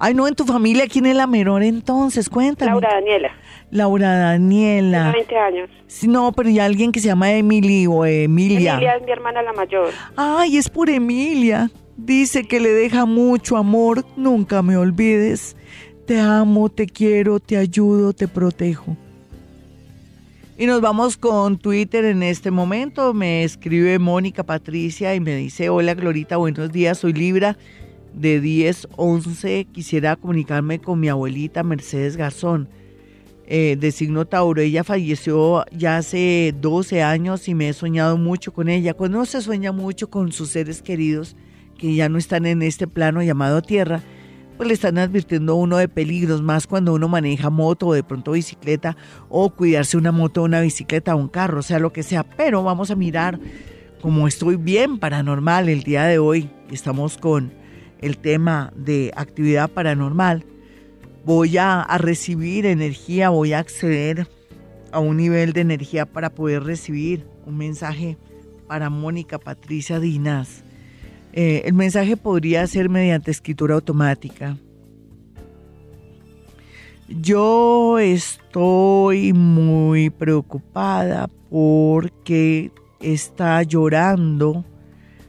[0.00, 2.28] Ay, no, en tu familia, ¿quién es la menor entonces?
[2.28, 2.72] Cuéntame.
[2.72, 3.30] Laura Daniela,
[3.70, 4.98] Laura Daniela.
[5.12, 5.70] tiene 20 años.
[5.86, 8.74] Sí, No, pero ya alguien que se llama Emily o Emilia.
[8.74, 9.90] Emilia es mi hermana la mayor.
[10.16, 11.70] Ay, es por Emilia.
[11.96, 14.04] Dice que le deja mucho amor.
[14.16, 15.56] Nunca me olvides.
[16.08, 18.96] Te amo, te quiero, te ayudo, te protejo.
[20.56, 23.12] Y nos vamos con Twitter en este momento.
[23.12, 27.58] Me escribe Mónica Patricia y me dice, hola Glorita, buenos días, soy Libra
[28.14, 29.66] de 1011.
[29.70, 32.70] Quisiera comunicarme con mi abuelita Mercedes Garzón,
[33.46, 34.62] eh, de signo Tauro.
[34.62, 38.94] Ella falleció ya hace 12 años y me he soñado mucho con ella.
[38.94, 41.36] Cuando uno se sueña mucho con sus seres queridos
[41.76, 44.02] que ya no están en este plano llamado Tierra,
[44.58, 48.32] pues le están advirtiendo uno de peligros, más cuando uno maneja moto o de pronto
[48.32, 48.96] bicicleta,
[49.28, 52.24] o cuidarse una moto, una bicicleta, un carro, sea lo que sea.
[52.24, 53.38] Pero vamos a mirar,
[54.02, 57.52] como estoy bien paranormal el día de hoy, estamos con
[58.00, 60.44] el tema de actividad paranormal,
[61.24, 64.26] voy a, a recibir energía, voy a acceder
[64.90, 68.18] a un nivel de energía para poder recibir un mensaje
[68.66, 70.64] para Mónica Patricia Dinas
[71.32, 74.56] eh, el mensaje podría ser mediante escritura automática.
[77.08, 82.70] Yo estoy muy preocupada porque
[83.00, 84.64] está llorando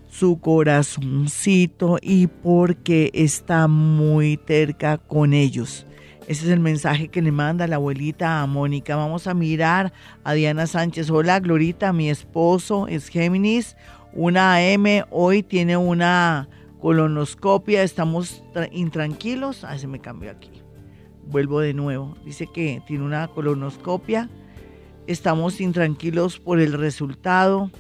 [0.10, 5.86] su corazoncito y porque está muy terca con ellos.
[6.28, 8.96] Ese es el mensaje que le manda la abuelita a Mónica.
[8.96, 9.94] Vamos a mirar
[10.24, 11.10] a Diana Sánchez.
[11.10, 13.76] Hola, Glorita, mi esposo es Géminis
[14.14, 16.50] una AM, hoy tiene una
[16.80, 19.64] colonoscopia, estamos intranquilos.
[19.64, 20.52] Ah, se me cambió aquí.
[21.28, 22.18] Vuelvo de nuevo.
[22.26, 24.30] Dice que tiene una colonoscopia.
[25.08, 27.72] Estamos intranquilos por el resultado.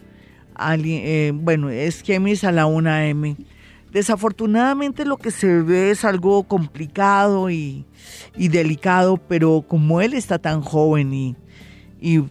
[0.77, 3.37] Eh, bueno, es Géminis a la 1 AM.
[3.91, 7.85] Desafortunadamente lo que se ve es algo complicado y,
[8.37, 11.35] y delicado, pero como él está tan joven y,
[11.99, 12.21] y,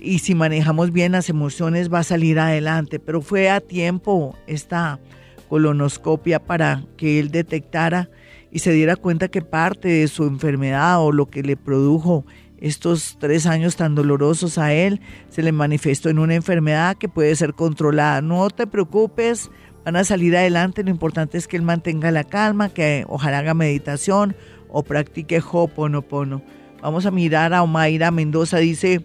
[0.00, 2.98] y si manejamos bien las emociones va a salir adelante.
[2.98, 5.00] Pero fue a tiempo esta
[5.48, 8.10] colonoscopia para que él detectara
[8.50, 12.24] y se diera cuenta que parte de su enfermedad o lo que le produjo
[12.58, 17.34] estos tres años tan dolorosos a él se le manifestó en una enfermedad que puede
[17.36, 18.22] ser controlada.
[18.22, 19.50] No te preocupes,
[19.84, 20.82] van a salir adelante.
[20.82, 24.34] Lo importante es que él mantenga la calma, que ojalá haga meditación
[24.68, 26.42] o practique Hoponopono.
[26.80, 29.04] Vamos a mirar a Omaira Mendoza, dice,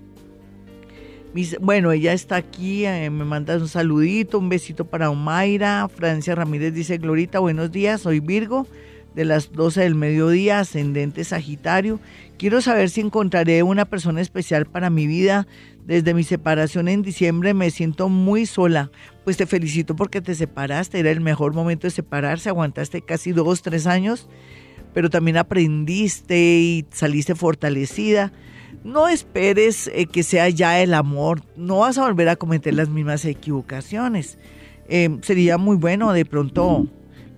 [1.61, 5.87] bueno, ella está aquí, eh, me manda un saludito, un besito para Omaira.
[5.87, 8.67] Francia Ramírez dice, Glorita, buenos días, soy Virgo,
[9.13, 11.99] de las 12 del mediodía, ascendente Sagitario.
[12.37, 15.45] Quiero saber si encontraré una persona especial para mi vida.
[15.85, 18.91] Desde mi separación en diciembre me siento muy sola.
[19.23, 23.61] Pues te felicito porque te separaste, era el mejor momento de separarse, aguantaste casi dos,
[23.61, 24.27] tres años,
[24.93, 28.31] pero también aprendiste y saliste fortalecida
[28.89, 32.89] no esperes eh, que sea ya el amor, no vas a volver a cometer las
[32.89, 34.37] mismas equivocaciones.
[34.87, 36.87] Em, sería muy bueno de pronto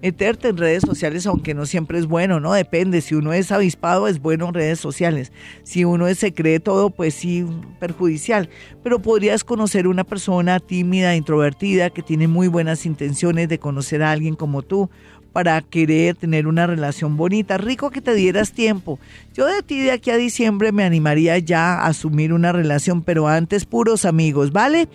[0.01, 2.53] meterte en redes sociales, aunque no siempre es bueno, ¿no?
[2.53, 5.31] Depende, si uno es avispado es bueno en redes sociales,
[5.63, 7.45] si uno es se cree todo, pues sí,
[7.79, 8.49] perjudicial,
[8.83, 14.11] pero podrías conocer una persona tímida, introvertida, que tiene muy buenas intenciones de conocer a
[14.11, 14.89] alguien como tú,
[15.33, 17.57] para querer tener una relación bonita.
[17.57, 18.99] Rico que te dieras tiempo.
[19.33, 23.27] Yo de ti de aquí a diciembre me animaría ya a asumir una relación, pero
[23.27, 24.87] antes puros amigos, ¿vale?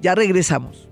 [0.00, 0.88] Ya regresamos.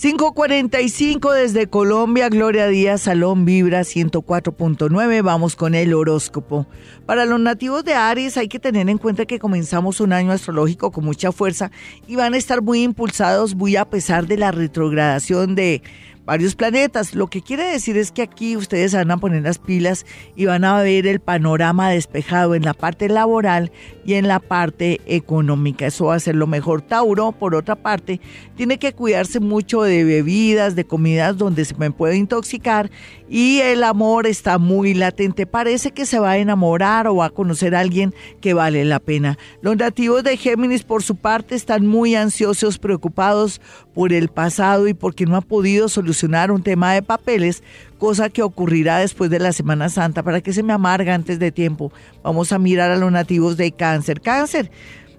[0.00, 5.22] 545 desde Colombia, Gloria Díaz, Salón Vibra 104.9.
[5.22, 6.66] Vamos con el horóscopo.
[7.04, 10.90] Para los nativos de Aries hay que tener en cuenta que comenzamos un año astrológico
[10.90, 11.70] con mucha fuerza
[12.06, 15.82] y van a estar muy impulsados, muy a pesar de la retrogradación de
[16.24, 17.14] varios planetas.
[17.14, 20.06] Lo que quiere decir es que aquí ustedes van a poner las pilas
[20.36, 23.72] y van a ver el panorama despejado en la parte laboral
[24.04, 25.86] y en la parte económica.
[25.86, 26.82] Eso va a ser lo mejor.
[26.82, 28.20] Tauro, por otra parte,
[28.56, 32.90] tiene que cuidarse mucho de bebidas, de comidas donde se me puede intoxicar
[33.28, 35.46] y el amor está muy latente.
[35.46, 38.98] Parece que se va a enamorar o va a conocer a alguien que vale la
[38.98, 39.38] pena.
[39.62, 43.60] Los nativos de Géminis, por su parte, están muy ansiosos, preocupados
[43.94, 46.09] por el pasado y porque no ha podido solucionar
[46.50, 47.62] un tema de papeles,
[47.98, 50.22] cosa que ocurrirá después de la Semana Santa.
[50.22, 51.92] ¿Para que se me amarga antes de tiempo?
[52.22, 54.20] Vamos a mirar a los nativos de cáncer.
[54.20, 54.70] Cáncer,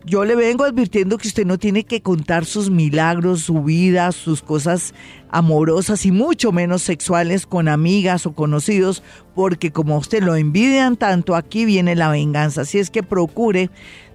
[0.06, 4.42] yo le vengo advirtiendo que usted no tiene que contar sus milagros, su vida, sus
[4.42, 4.96] cosas
[5.30, 9.04] amorosas y mucho menos sexuales con amigas o conocidos,
[9.36, 12.62] porque como usted lo envidian tanto, aquí viene la venganza.
[12.62, 13.70] Así es que procure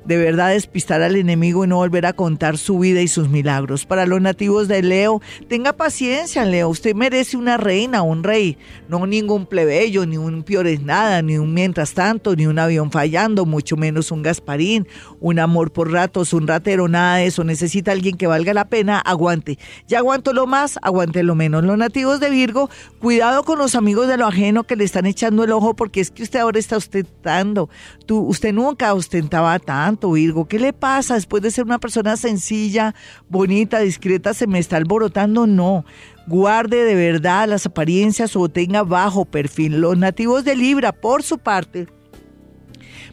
[0.06, 3.84] de verdad despistar al enemigo y no volver a contar su vida y sus milagros.
[3.86, 6.68] Para los nativos de Leo, tenga paciencia, Leo.
[6.68, 8.56] Usted merece una reina, un rey,
[8.88, 13.46] no ningún plebeyo, ni un piores nada, ni un mientras tanto, ni un avión fallando,
[13.46, 14.86] mucho menos un Gasparín,
[15.20, 17.44] un amor por ratos, un ratero, nada de eso.
[17.44, 19.58] Necesita alguien que valga la pena, aguante.
[19.88, 21.64] Ya aguanto lo más, aguante lo menos.
[21.64, 25.44] Los nativos de Virgo, cuidado con los amigos de lo ajeno que le están echando
[25.44, 27.68] el ojo porque es que usted ahora está ostentando.
[28.06, 30.46] Tú, usted nunca ostentaba tanto, Virgo.
[30.46, 31.14] ¿Qué le pasa?
[31.14, 32.94] Después de ser una persona sencilla,
[33.28, 35.46] bonita, discreta, se me está alborotando.
[35.46, 35.84] No.
[36.26, 39.80] Guarde de verdad las apariencias o tenga bajo perfil.
[39.80, 41.86] Los nativos de Libra, por su parte,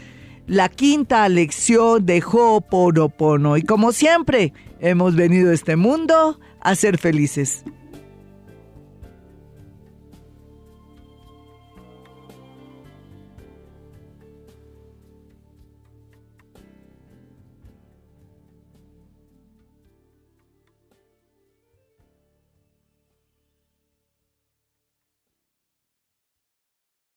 [0.47, 3.57] la quinta lección de Ho'oponopono.
[3.57, 7.65] Y como siempre, hemos venido a este mundo a ser felices.